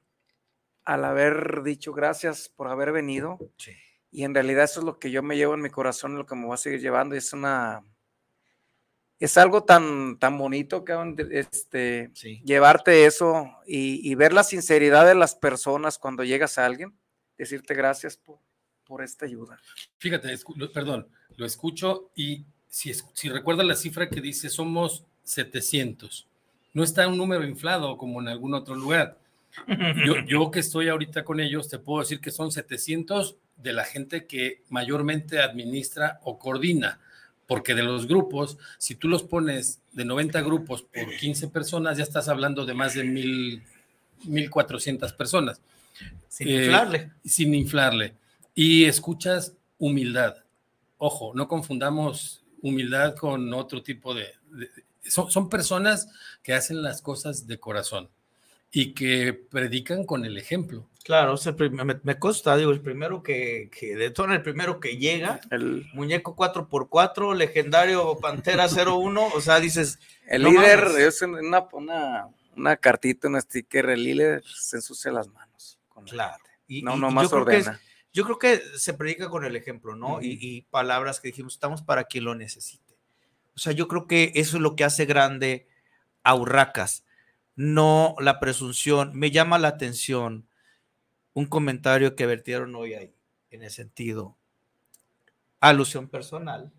[0.85, 3.37] al haber dicho gracias por haber venido.
[4.11, 6.35] Y en realidad eso es lo que yo me llevo en mi corazón, lo que
[6.35, 7.15] me voy a seguir llevando.
[7.15, 7.83] Y es una,
[9.19, 10.95] es algo tan, tan bonito que
[11.31, 12.11] este,
[12.43, 16.97] llevarte eso y, ver la sinceridad de las personas cuando llegas a alguien,
[17.37, 18.39] decirte gracias por,
[18.85, 19.59] por esta ayuda.
[19.97, 20.33] Fíjate,
[20.73, 26.27] perdón, lo escucho y si, si recuerdas la cifra que dice somos 700,
[26.73, 29.17] no está un número inflado como en algún otro lugar.
[30.05, 33.83] Yo, yo que estoy ahorita con ellos, te puedo decir que son 700 de la
[33.83, 36.99] gente que mayormente administra o coordina,
[37.47, 42.03] porque de los grupos, si tú los pones de 90 grupos por 15 personas, ya
[42.03, 43.63] estás hablando de más de mil,
[44.25, 45.61] 1.400 personas.
[46.27, 46.97] Sin inflarle.
[46.97, 48.15] Eh, sin inflarle.
[48.53, 50.37] Y escuchas humildad.
[50.97, 54.27] Ojo, no confundamos humildad con otro tipo de...
[55.03, 56.09] son, son personas
[56.43, 58.09] que hacen las cosas de corazón
[58.71, 60.87] y que predican con el ejemplo.
[61.03, 61.35] Claro,
[62.03, 67.35] me, consta, digo, el primero que, que detona, el primero que llega, el muñeco 4x4,
[67.35, 69.99] legendario Pantera 01, o sea, dices...
[70.27, 75.79] El líder es una, una, una, cartita, un sticker, el líder se ensucia las manos.
[76.09, 76.43] claro.
[76.67, 77.79] Y, no, no más ordena.
[78.13, 80.21] yo creo que se predica con el ejemplo, ¿no?
[80.21, 82.95] y, y palabras que dijimos, estamos para quien lo necesite.
[83.55, 85.67] O sea, yo creo que eso es lo que hace grande
[86.23, 87.03] a Urracas
[87.59, 89.11] no la presunción.
[89.13, 90.47] Me llama la atención
[91.33, 93.13] un comentario que vertieron hoy ahí,
[93.51, 94.37] en el sentido,
[95.59, 96.71] alusión personal,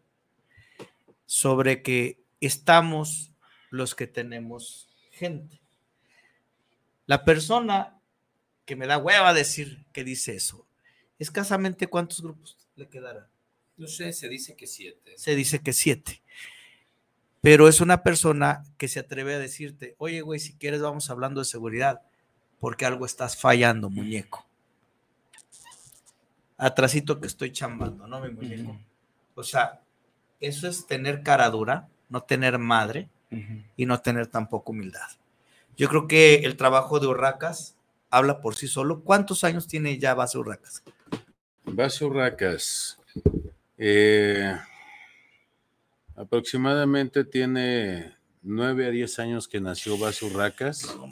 [1.27, 3.33] sobre que estamos
[3.71, 5.61] los que tenemos gente.
[7.07, 8.01] La persona
[8.65, 10.67] que me da hueva decir que dice eso,
[11.19, 13.27] escasamente cuántos grupos le quedarán.
[13.77, 15.17] No sé, se dice que siete.
[15.17, 16.23] Se dice que siete
[17.41, 21.41] pero es una persona que se atreve a decirte, oye, güey, si quieres vamos hablando
[21.41, 22.03] de seguridad,
[22.61, 24.47] porque algo estás fallando, muñeco.
[26.57, 28.79] Atrasito que estoy chambando, ¿no, mi muñeco?
[29.35, 29.81] O sea,
[30.39, 33.09] eso es tener cara dura, no tener madre
[33.77, 35.09] y no tener tampoco humildad.
[35.77, 37.77] Yo creo que el trabajo de Urracas
[38.11, 39.03] habla por sí solo.
[39.03, 40.83] ¿Cuántos años tiene ya Base Urracas?
[41.65, 42.99] Base Urracas.
[43.79, 44.55] Eh,
[46.21, 50.95] Aproximadamente tiene nueve a diez años que nació Base Urracas.
[50.99, 51.07] No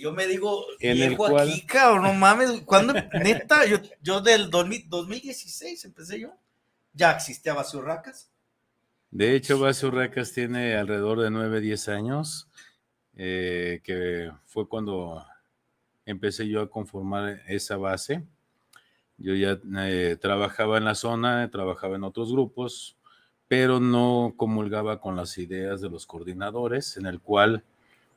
[0.00, 1.48] yo me digo, en el cual...
[1.48, 6.34] aquí, cabrón, no mames, cuando, neta, yo, yo del 2016 empecé yo,
[6.92, 8.30] ya existía Base Urracas.
[9.10, 12.48] De hecho, Base Urracas tiene alrededor de nueve, diez años,
[13.16, 15.24] eh, que fue cuando
[16.04, 18.24] empecé yo a conformar esa base.
[19.18, 22.96] Yo ya eh, trabajaba en la zona, trabajaba en otros grupos,
[23.48, 27.64] pero no comulgaba con las ideas de los coordinadores, en el cual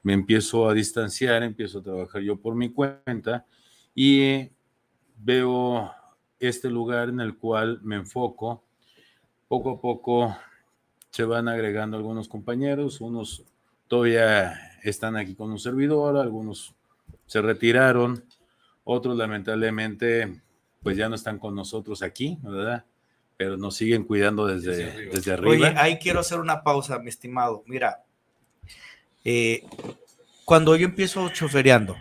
[0.04, 3.46] me empiezo a distanciar, empiezo a trabajar yo por mi cuenta
[3.94, 4.50] y
[5.18, 5.92] veo
[6.40, 8.64] este lugar en el cual me enfoco.
[9.48, 10.38] Poco a poco
[11.10, 13.44] se van agregando algunos compañeros, unos
[13.88, 16.76] todavía están aquí con un servidor, algunos
[17.26, 18.24] se retiraron,
[18.84, 20.42] otros lamentablemente
[20.82, 22.86] pues ya no están con nosotros aquí, ¿verdad?
[23.40, 25.52] pero nos siguen cuidando desde, desde arriba.
[25.70, 27.64] Oye, ahí quiero hacer una pausa, mi estimado.
[27.68, 28.04] Mira,
[29.24, 29.64] eh,
[30.46, 31.96] cuando yo empiezo chofereando,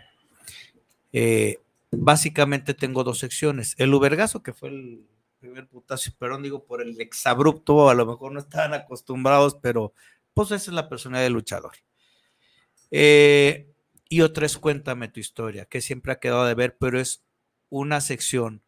[1.12, 1.58] eh,
[1.90, 3.74] básicamente tengo dos secciones.
[3.78, 5.06] El Ubergazo, que fue el
[5.38, 9.92] primer putazo, perdón, digo por el exabrupto, a lo mejor no estaban acostumbrados, pero
[10.34, 11.72] pues esa es la personalidad del luchador.
[12.90, 13.70] Eh,
[14.08, 17.24] y otra es Cuéntame tu historia, que siempre ha quedado de ver, pero es
[17.68, 18.62] una sección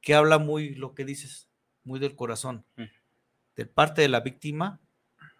[0.00, 1.48] que habla muy lo que dices,
[1.84, 2.84] muy del corazón, mm.
[3.56, 4.80] de parte de la víctima,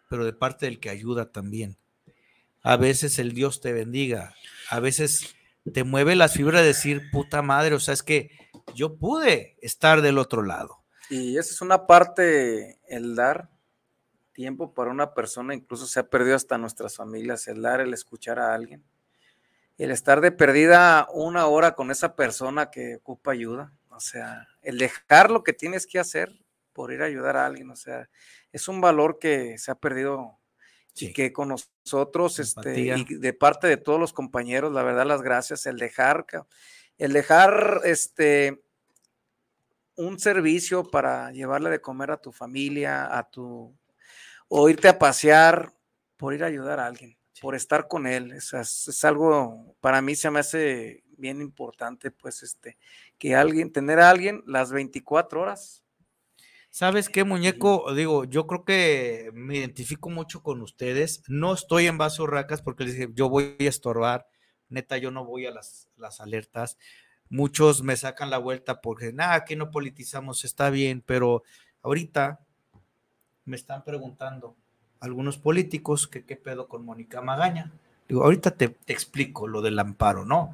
[0.09, 1.77] pero de parte del que ayuda también.
[2.67, 4.35] A veces el Dios te bendiga,
[4.71, 5.37] a veces
[5.73, 8.33] te mueve las fibras de decir, puta madre, o sea, es que
[8.75, 10.83] yo pude estar del otro lado.
[11.09, 13.51] Y esa es una parte, el dar
[14.33, 18.41] tiempo para una persona, incluso se ha perdido hasta nuestras familias, el dar, el escuchar
[18.41, 18.83] a alguien,
[19.79, 24.79] el estar de perdida una hora con esa persona que ocupa ayuda, o sea, el
[24.79, 26.33] dejar lo que tienes que hacer
[26.73, 28.11] por ir a ayudar a alguien, o sea,
[28.51, 30.41] es un valor que se ha perdido
[30.99, 35.23] y que con nosotros, este, y de parte de todos los compañeros, la verdad, las
[35.23, 36.27] gracias, el dejar,
[36.99, 38.63] el dejar, este,
[39.97, 43.75] un servicio para llevarle de comer a tu familia, a tu,
[44.49, 45.73] o irte a pasear
[46.17, 48.33] por ir a ayudar a alguien, por estar con él.
[48.33, 52.77] Es, es, algo, para mí se me hace bien importante, pues, este,
[53.19, 55.83] que alguien, tener a alguien las 24 horas.
[56.77, 57.95] ¿Sabes qué, muñeco?
[57.95, 61.23] Digo, yo creo que me identifico mucho con ustedes.
[61.27, 64.29] No estoy en base urracas porque les dije, yo voy a estorbar.
[64.69, 66.77] Neta, yo no voy a las, las alertas.
[67.31, 71.45] Muchos me sacan la vuelta porque, nada, aquí no politizamos, está bien, pero
[71.81, 72.41] ahorita
[73.47, 74.55] me están preguntando
[75.01, 77.73] algunos políticos que qué pedo con Mónica Magaña.
[78.07, 80.53] Digo, ahorita te, te explico lo del amparo, ¿no?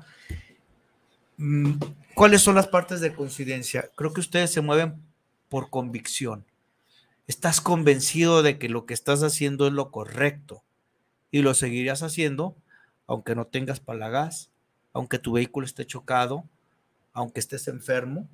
[1.38, 1.72] Mm,
[2.14, 3.90] ¿Cuáles son las partes de coincidencia?
[3.96, 5.10] Creo que ustedes se mueven
[5.52, 6.46] por convicción.
[7.26, 10.62] Estás convencido de que lo que estás haciendo es lo correcto
[11.30, 12.56] y lo seguirías haciendo
[13.06, 14.48] aunque no tengas palagas,
[14.94, 16.44] aunque tu vehículo esté chocado,
[17.12, 18.26] aunque estés enfermo.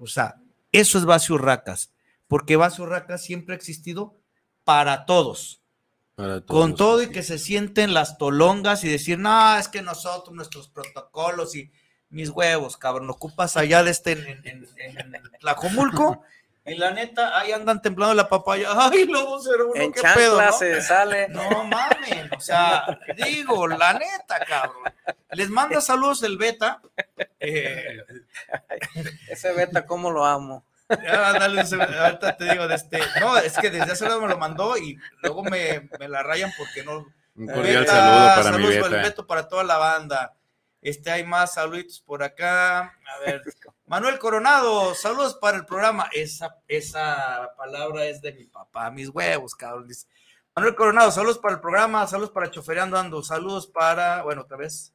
[0.00, 0.40] O sea,
[0.72, 1.92] eso es base urracas,
[2.26, 4.16] porque base urracas siempre ha existido
[4.64, 5.60] para todos.
[6.16, 9.82] Para Con todos, todo y que se sienten las tolongas y decir, no, es que
[9.82, 11.70] nosotros, nuestros protocolos y
[12.08, 16.22] mis huevos, cabrón, ocupas allá de este en, en, en- en Tlajomulco,
[16.66, 20.40] y la neta, ahí andan temblando la papaya, ay, lobo cero uno, En qué pedo,
[20.40, 20.52] ¿no?
[20.52, 21.28] se sale.
[21.28, 24.92] No mames, o sea, digo, la neta, cabrón.
[25.32, 26.80] Les manda saludos el beta.
[27.38, 27.98] Eh,
[29.28, 30.64] Ese beta, ¿cómo lo amo?
[30.88, 33.00] ya, dale, ahorita te digo de este.
[33.20, 36.52] No, es que desde hace rato me lo mandó y luego me, me la rayan
[36.58, 37.06] porque no.
[37.36, 39.02] Un cordial saludo para mi saludos el beta.
[39.02, 40.34] Beto para toda la banda.
[40.82, 42.80] Este, hay más saluditos por acá.
[42.80, 43.42] A ver,
[43.90, 46.08] Manuel Coronado, saludos para el programa.
[46.12, 49.88] Esa, esa palabra es de mi papá, mis huevos, cabrón.
[50.54, 54.94] Manuel Coronado, saludos para el programa, saludos para Chofereando Ando, saludos para, bueno, otra vez,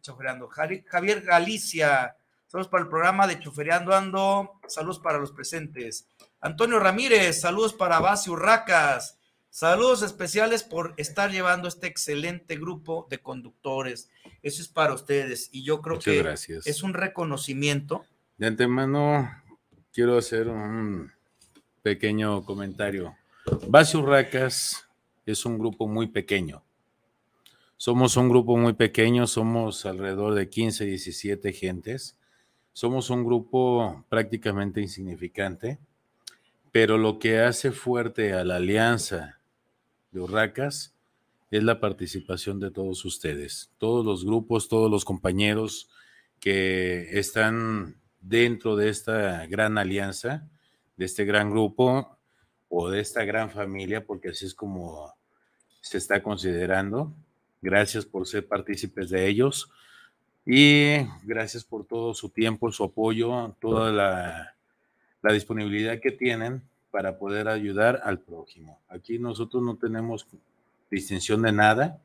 [0.00, 0.48] Chofereando.
[0.48, 2.16] Javier Galicia,
[2.48, 6.08] saludos para el programa de Chofereando Ando, saludos para los presentes.
[6.40, 9.16] Antonio Ramírez, saludos para Basi Urracas,
[9.52, 14.10] saludos especiales por estar llevando este excelente grupo de conductores.
[14.42, 16.66] Eso es para ustedes y yo creo Muchas que gracias.
[16.66, 18.04] es un reconocimiento.
[18.38, 19.30] De antemano,
[19.92, 21.12] quiero hacer un
[21.82, 23.14] pequeño comentario.
[23.68, 24.88] Base Urracas
[25.26, 26.64] es un grupo muy pequeño.
[27.76, 32.16] Somos un grupo muy pequeño, somos alrededor de 15, 17 gentes.
[32.72, 35.78] Somos un grupo prácticamente insignificante,
[36.70, 39.41] pero lo que hace fuerte a la alianza
[40.12, 40.94] de Urracas
[41.50, 45.90] es la participación de todos ustedes, todos los grupos, todos los compañeros
[46.40, 50.48] que están dentro de esta gran alianza,
[50.96, 52.16] de este gran grupo
[52.68, 55.14] o de esta gran familia, porque así es como
[55.80, 57.12] se está considerando.
[57.60, 59.70] Gracias por ser partícipes de ellos
[60.46, 64.56] y gracias por todo su tiempo, su apoyo, toda la,
[65.22, 66.62] la disponibilidad que tienen
[66.92, 68.78] para poder ayudar al prójimo.
[68.88, 70.26] Aquí nosotros no tenemos
[70.90, 71.98] distinción de nada.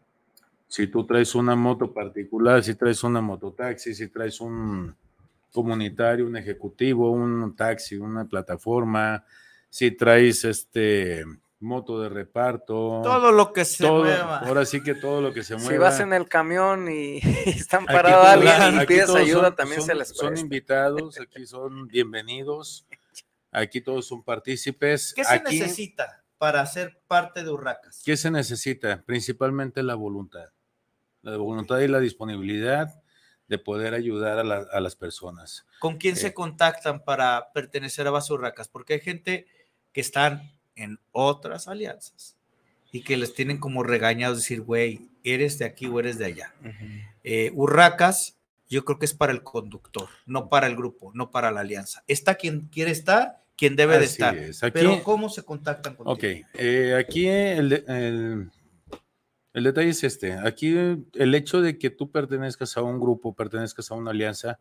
[0.68, 4.96] Si tú traes una moto particular, si traes una mototaxi, si traes un
[5.52, 9.24] comunitario, un ejecutivo, un taxi, una plataforma,
[9.70, 11.24] si traes este
[11.60, 14.40] moto de reparto, Todo lo que se todo- mueva.
[14.40, 15.70] Ahora sí que todo lo que se mueva.
[15.72, 19.56] Si vas en el camión y están Aquí parados alguien y aquí pides ayuda, son-
[19.56, 20.42] también son- se les Son presta.
[20.44, 22.86] invitados, aquí son bienvenidos,
[23.60, 25.14] aquí todos son partícipes.
[25.14, 28.02] ¿Qué se Aquí- necesita para ser parte de Urracas?
[28.06, 29.02] ¿Qué se necesita?
[29.06, 30.50] Principalmente la voluntad.
[31.22, 33.02] La voluntad y la disponibilidad
[33.48, 35.66] de poder ayudar a, la- a las personas.
[35.80, 38.68] ¿Con quién se contactan para pertenecer a Base Urracas?
[38.68, 39.48] Porque hay gente
[39.94, 42.36] que están en otras alianzas
[42.92, 46.54] y que les tienen como regañados decir, güey, eres de aquí o eres de allá.
[47.24, 48.38] Eh, Urracas,
[48.70, 52.04] yo creo que es para el conductor, no para el grupo, no para la alianza.
[52.08, 54.38] Está quien quiere estar, quien debe de estar.
[54.38, 54.64] es.
[54.64, 56.14] Aquí- Pero ¿cómo se contactan contigo?
[56.14, 58.52] Ok, eh, aquí el, el-
[59.54, 60.34] el detalle es este.
[60.34, 60.76] Aquí
[61.14, 64.60] el hecho de que tú pertenezcas a un grupo, pertenezcas a una alianza,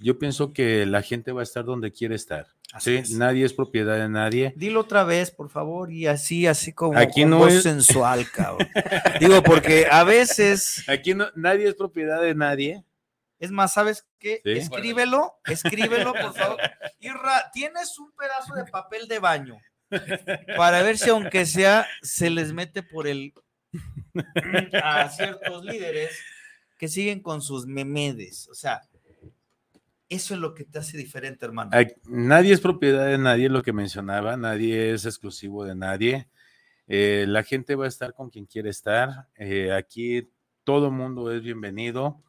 [0.00, 2.46] yo pienso que la gente va a estar donde quiere estar.
[2.72, 2.96] Así ¿sí?
[2.98, 3.10] es.
[3.12, 4.52] Nadie es propiedad de nadie.
[4.56, 8.68] Dilo otra vez, por favor, y así, así como Aquí no es- sensual, cabrón.
[9.20, 10.84] Digo, porque a veces.
[10.88, 12.84] Aquí no, nadie es propiedad de nadie.
[13.38, 14.40] Es más, ¿sabes qué?
[14.44, 14.52] Sí.
[14.52, 16.58] Escríbelo, escríbelo, por favor.
[17.00, 19.58] Irra, tienes un pedazo de papel de baño
[20.56, 23.32] para ver si aunque sea se les mete por el
[24.82, 26.18] a ciertos líderes
[26.78, 28.48] que siguen con sus memedes.
[28.48, 28.82] O sea,
[30.08, 31.70] eso es lo que te hace diferente, hermano.
[32.06, 36.28] Nadie es propiedad de nadie, lo que mencionaba, nadie es exclusivo de nadie.
[36.86, 39.28] Eh, la gente va a estar con quien quiere estar.
[39.36, 40.30] Eh, aquí
[40.64, 42.22] todo mundo es bienvenido,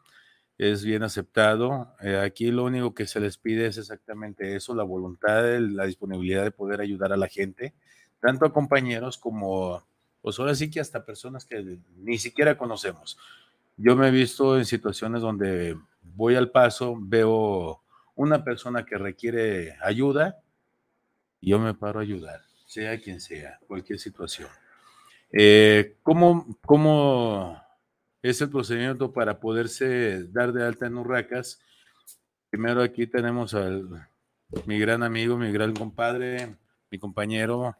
[0.59, 1.95] es bien aceptado.
[2.01, 6.43] Eh, aquí lo único que se les pide es exactamente eso, la voluntad, la disponibilidad
[6.43, 7.73] de poder ayudar a la gente,
[8.19, 9.81] tanto a compañeros como,
[10.21, 13.17] pues ahora sí que hasta personas que ni siquiera conocemos.
[13.77, 17.81] Yo me he visto en situaciones donde voy al paso, veo
[18.15, 20.41] una persona que requiere ayuda
[21.39, 24.49] y yo me paro a ayudar, sea quien sea, cualquier situación.
[25.31, 27.61] Eh, ¿cómo, ¿Cómo
[28.21, 31.59] es el procedimiento para poderse dar de alta en Urracas?
[32.49, 34.07] Primero aquí tenemos al
[34.65, 36.57] mi gran amigo, mi gran compadre,
[36.89, 37.77] mi compañero,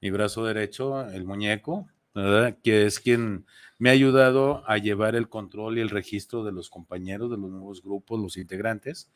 [0.00, 2.56] mi brazo derecho, el muñeco, ¿verdad?
[2.62, 3.46] que es quien
[3.78, 7.50] me ha ayudado a llevar el control y el registro de los compañeros, de los
[7.50, 9.10] nuevos grupos, los integrantes.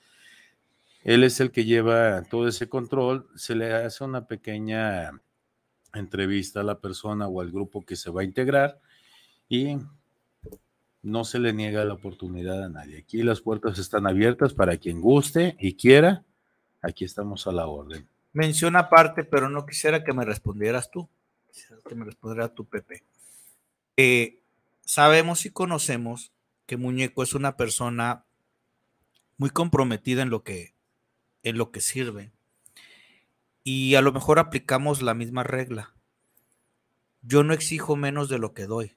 [1.03, 5.11] Él es el que lleva todo ese control, se le hace una pequeña
[5.93, 8.81] entrevista a la persona o al grupo que se va a integrar
[9.49, 9.77] y
[11.03, 12.99] no se le niega la oportunidad a nadie.
[12.99, 16.25] Aquí las puertas están abiertas para quien guste y quiera.
[16.81, 18.09] Aquí estamos a la orden.
[18.33, 21.09] Menciona aparte, pero no quisiera que me respondieras tú.
[21.51, 23.03] Quisiera que me respondiera tú, Pepe.
[23.97, 24.41] Eh,
[24.81, 26.33] sabemos y conocemos
[26.67, 28.25] que Muñeco es una persona
[29.37, 30.73] muy comprometida en lo que,
[31.43, 32.31] en lo que sirve.
[33.65, 35.95] Y a lo mejor aplicamos la misma regla.
[37.23, 38.97] Yo no exijo menos de lo que doy.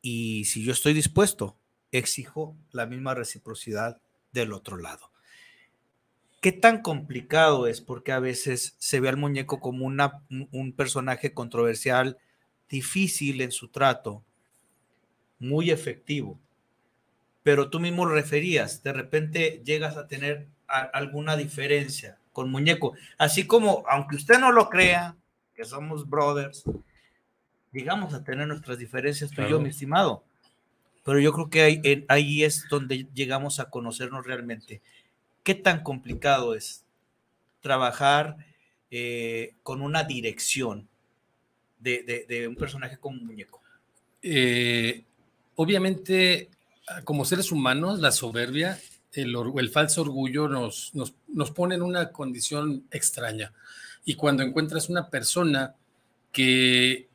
[0.00, 1.56] Y si yo estoy dispuesto,
[1.92, 4.00] exijo la misma reciprocidad
[4.32, 5.10] del otro lado.
[6.40, 7.80] ¿Qué tan complicado es?
[7.80, 12.18] Porque a veces se ve al muñeco como una, un personaje controversial,
[12.68, 14.22] difícil en su trato,
[15.40, 16.38] muy efectivo.
[17.42, 22.94] Pero tú mismo lo referías, de repente llegas a tener alguna diferencia con muñeco.
[23.16, 25.16] Así como, aunque usted no lo crea,
[25.54, 26.64] que somos brothers,
[27.78, 30.24] llegamos a tener nuestras diferencias tú y yo, mi estimado.
[31.04, 34.82] Pero yo creo que ahí, ahí es donde llegamos a conocernos realmente.
[35.42, 36.84] ¿Qué tan complicado es
[37.60, 38.36] trabajar
[38.90, 40.88] eh, con una dirección
[41.78, 43.62] de, un personaje como un muñeco?
[44.22, 45.04] Eh,
[45.54, 46.50] obviamente,
[47.04, 48.78] como seres humanos, la soberbia,
[49.12, 53.52] el, el falso orgullo nos, nos, nos pone en una condición extraña.
[54.04, 55.74] Y cuando encuentras una persona
[56.32, 57.07] que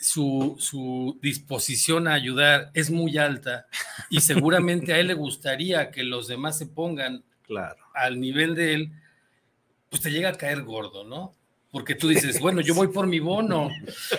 [0.00, 3.66] su, disposición a ayudar es muy alta
[4.08, 7.84] y seguramente a él le gustaría que los demás se pongan claro.
[7.94, 8.92] al nivel de él,
[9.88, 11.34] pues te llega a caer gordo, ¿no?
[11.70, 13.70] Porque tú dices, bueno, yo voy por mi bono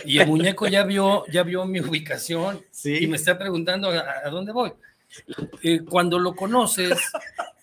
[0.06, 4.54] y el muñeco ya vio, ya vio mi ubicación y me está preguntando a, dónde
[4.54, 4.72] voy.
[5.62, 6.98] Eh, cuando lo conoces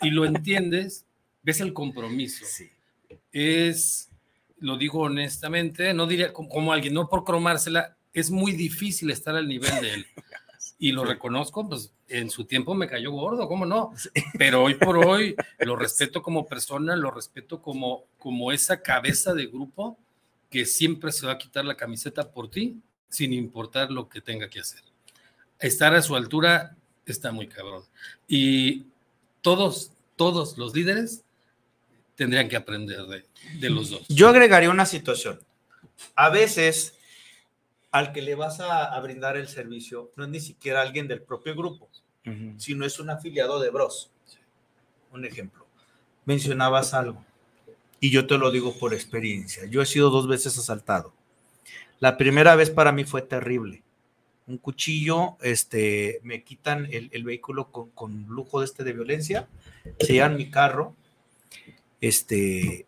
[0.03, 1.07] y lo entiendes,
[1.43, 2.45] ves el compromiso.
[3.33, 4.08] Es,
[4.61, 9.37] lo digo honestamente, no diría como, como alguien, no por cromársela, es muy difícil estar
[9.37, 10.07] al nivel de él.
[10.81, 13.93] Y lo reconozco, pues en su tiempo me cayó gordo, ¿cómo no?
[14.39, 19.47] Pero hoy por hoy lo respeto como persona, lo respeto como, como esa cabeza de
[19.47, 19.99] grupo
[20.51, 24.49] que siempre se va a quitar la camiseta por ti, sin importar lo que tenga
[24.49, 24.83] que hacer.
[25.59, 27.83] Estar a su altura está muy cabrón.
[28.29, 28.87] Y
[29.43, 31.25] todos, todos los líderes
[32.19, 33.25] tendrían que aprender de,
[33.61, 34.05] de los dos.
[34.09, 35.39] Yo agregaría una situación.
[36.17, 36.99] A veces
[37.93, 41.55] al que le vas a, brindar el servicio no es ni siquiera alguien del propio
[41.55, 41.89] grupo,
[42.59, 44.11] sino es un afiliado de Bros.
[45.13, 45.65] Un ejemplo.
[46.27, 47.25] Mencionabas algo,
[48.01, 49.65] y yo te lo digo por experiencia.
[49.67, 51.15] Yo he sido dos veces asaltado.
[52.01, 53.83] La primera vez para mí fue terrible.
[54.47, 59.49] Un cuchillo, este, me quitan el, vehículo con, con, lujo de este de violencia,
[60.01, 60.95] se llevan mi carro,
[62.01, 62.87] este,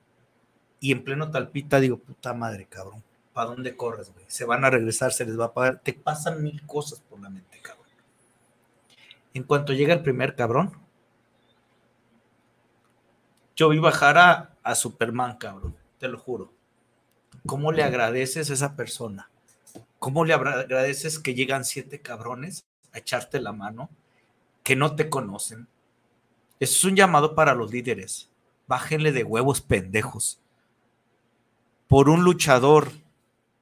[0.81, 3.03] y en pleno talpita digo, puta madre, cabrón
[3.33, 4.25] ¿para dónde corres, güey?
[4.29, 5.81] Se van a regresar, se les va a pagar.
[5.81, 7.87] Te pasan mil cosas por la mente, cabrón.
[9.35, 10.73] En cuanto llega el primer cabrón,
[13.57, 16.53] yo vi bajar a, a Superman, cabrón, te lo juro.
[17.47, 19.31] ¿Cómo le agradeces a esa persona?
[19.99, 23.91] ¿Cómo le agradeces que llegan siete cabrones a echarte la mano
[24.63, 25.69] que no te conocen?
[26.59, 28.31] Eso es un llamado para los líderes.
[28.71, 30.39] Bájenle de huevos pendejos.
[31.89, 32.93] Por un luchador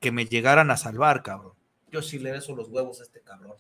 [0.01, 1.55] que me llegaran a salvar, cabrón.
[1.91, 3.57] Yo sí le beso los huevos a este cabrón.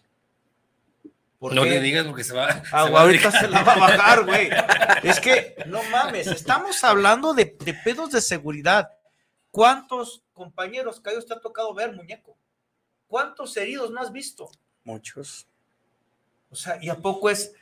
[1.40, 2.62] no le digas porque se va.
[2.70, 4.50] Ah, ahorita se la va a bajar, güey.
[5.02, 8.90] Es que, no mames, estamos hablando de, pedos de seguridad.
[9.50, 12.36] ¿Cuántos compañeros que te ha tocado ver, muñeco?
[13.06, 14.50] ¿Cuántos heridos no has visto?
[14.84, 15.46] Muchos.
[16.50, 17.54] O sea, ¿y a poco es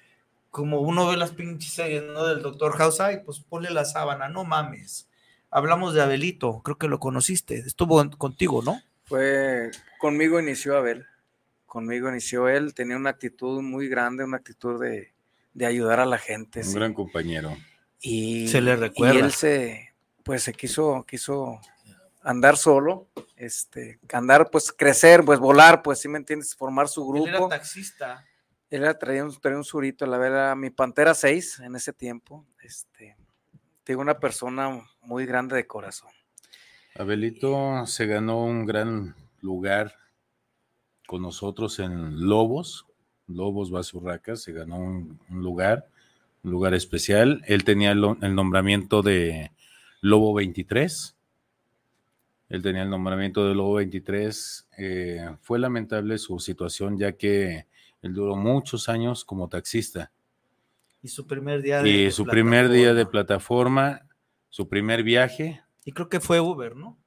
[0.56, 2.26] como uno ve las pinches series, ¿no?
[2.26, 5.08] Del doctor House, ay, pues ponle la sábana, no mames
[5.50, 8.80] hablamos de Abelito, creo que lo conociste, estuvo contigo, ¿no?
[9.04, 11.06] Fue, conmigo inició Abel,
[11.64, 15.12] conmigo inició él, tenía una actitud muy grande, una actitud de,
[15.64, 16.60] ayudar a la gente.
[16.60, 17.56] Un gran compañero.
[18.00, 19.14] Y, se le recuerda.
[19.14, 21.60] Y él se, pues se quiso, quiso
[22.22, 27.28] andar solo, este, andar, pues crecer, pues volar, pues si me entiendes, formar su grupo.
[27.28, 28.24] Él era taxista.
[28.70, 32.44] Él traía, un, traía un surito, la verdad, mi Pantera 6 en ese tiempo.
[32.60, 33.16] Este,
[33.84, 36.10] tengo una persona muy grande de corazón.
[36.96, 39.94] Abelito se ganó un gran lugar
[41.06, 42.86] con nosotros en Lobos,
[43.28, 45.88] Lobos Basurracas, se ganó un, lugar,
[46.42, 47.42] un lugar especial.
[47.46, 49.52] Él tenía el, el nombramiento de
[50.00, 51.16] Lobo 23.
[52.48, 54.68] Él tenía el nombramiento de Lobo 23.
[54.78, 57.66] Eh, fue lamentable su situación ya que
[58.06, 60.10] él duró muchos años como taxista.
[61.02, 64.06] Y su primer día de Y su primer día de plataforma,
[64.48, 66.98] su primer viaje Y creo que fue Uber, ¿no?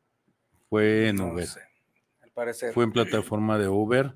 [0.69, 1.47] fue en No Uber.
[1.47, 1.61] sé,
[2.21, 2.73] al parecer.
[2.73, 4.15] Fue en plataforma de Uber.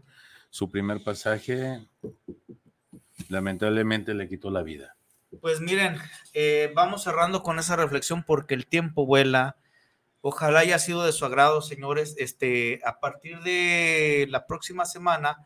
[0.52, 1.88] Su primer pasaje,
[3.30, 4.96] lamentablemente, le quitó la vida.
[5.42, 5.98] Pues miren,
[6.34, 9.58] eh, vamos cerrando con esa reflexión porque el tiempo vuela.
[10.22, 12.16] Ojalá haya sido de su agrado, señores.
[12.20, 15.38] Este, a partir de la próxima semana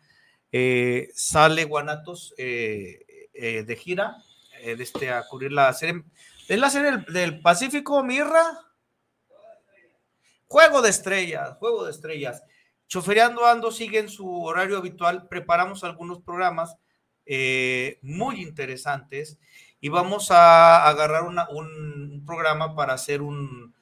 [0.52, 4.24] eh, sale Guanatos eh, eh, de gira,
[4.64, 6.04] de este, a cubrir la serie.
[6.48, 8.60] ¿Es la serie del, Pacífico, Mirra?
[10.48, 12.44] Juego de estrellas, juego de estrellas.
[12.88, 15.28] Chofereando Ando sigue en su horario habitual.
[15.28, 16.76] Preparamos algunos programas
[18.02, 19.38] muy interesantes
[19.82, 23.76] y vamos a agarrar un, programa para hacer un,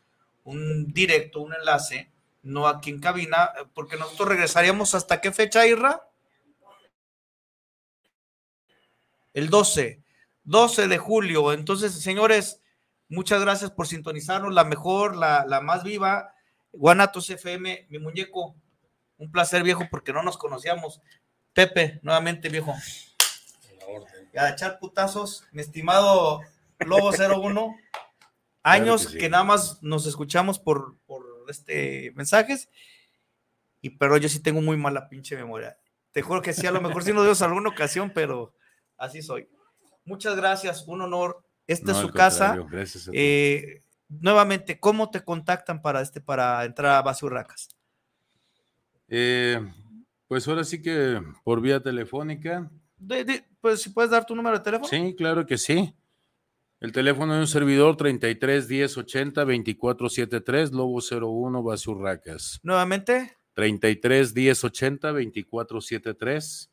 [0.44, 2.12] un directo, un enlace,
[2.44, 6.02] no aquí en cabina, porque nosotros regresaríamos hasta qué fecha, Irra?
[9.36, 10.02] El 12,
[10.46, 11.52] 12 de julio.
[11.52, 12.62] Entonces, señores,
[13.10, 16.34] muchas gracias por sintonizarnos, la mejor, la, la más viva,
[16.72, 18.56] Guanatos FM, mi muñeco,
[19.18, 21.02] un placer viejo porque no nos conocíamos.
[21.52, 22.74] Pepe, nuevamente viejo.
[24.34, 26.40] Y a echar putazos, mi estimado
[26.80, 27.76] Lobo 01.
[28.64, 29.30] Años que que, sí.
[29.30, 32.70] nada más nos escuchamos por, por este mensajes.
[33.82, 35.78] Y pero yo sí tengo muy mala pinche memoria.
[36.14, 38.54] Te juro que sí, a lo mejor sí nos vemos alguna ocasión, pero
[38.98, 39.48] así soy.
[40.06, 41.44] Muchas gracias, un honor.
[41.68, 42.56] Esta No, es su casa.
[42.70, 43.18] gracias a ti.
[43.20, 47.70] Eh, nuevamente, ¿cómo te contactan para este para entrar a Base Urracas?
[49.08, 49.60] Eh,
[50.28, 52.70] pues ahora sí que por vía telefónica.
[52.98, 54.88] De- de- pues si puedes dar tu número de teléfono.
[54.88, 55.96] Sí, claro que sí.
[56.80, 62.60] El teléfono de un servidor 33 10 80 24 73, Lobo 01, Basurracas.
[62.64, 66.70] Nuevamente, 33 10 80 24 73.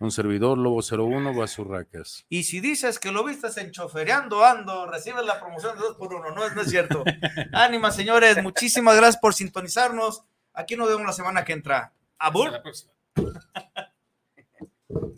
[0.00, 2.24] Un servidor, Lobo 01, Basurracas.
[2.28, 6.12] Y si dices que lo viste en Chofereando Ando, recibes la promoción de 2 por
[6.14, 7.04] 1 No, es- no es cierto.
[7.52, 8.42] Ánima, señores.
[8.42, 10.24] Muchísimas gracias por sintonizarnos.
[10.52, 11.92] Aquí nos vemos la semana que entra.
[12.18, 12.50] Hasta Abur.
[12.52, 12.92] la próxima.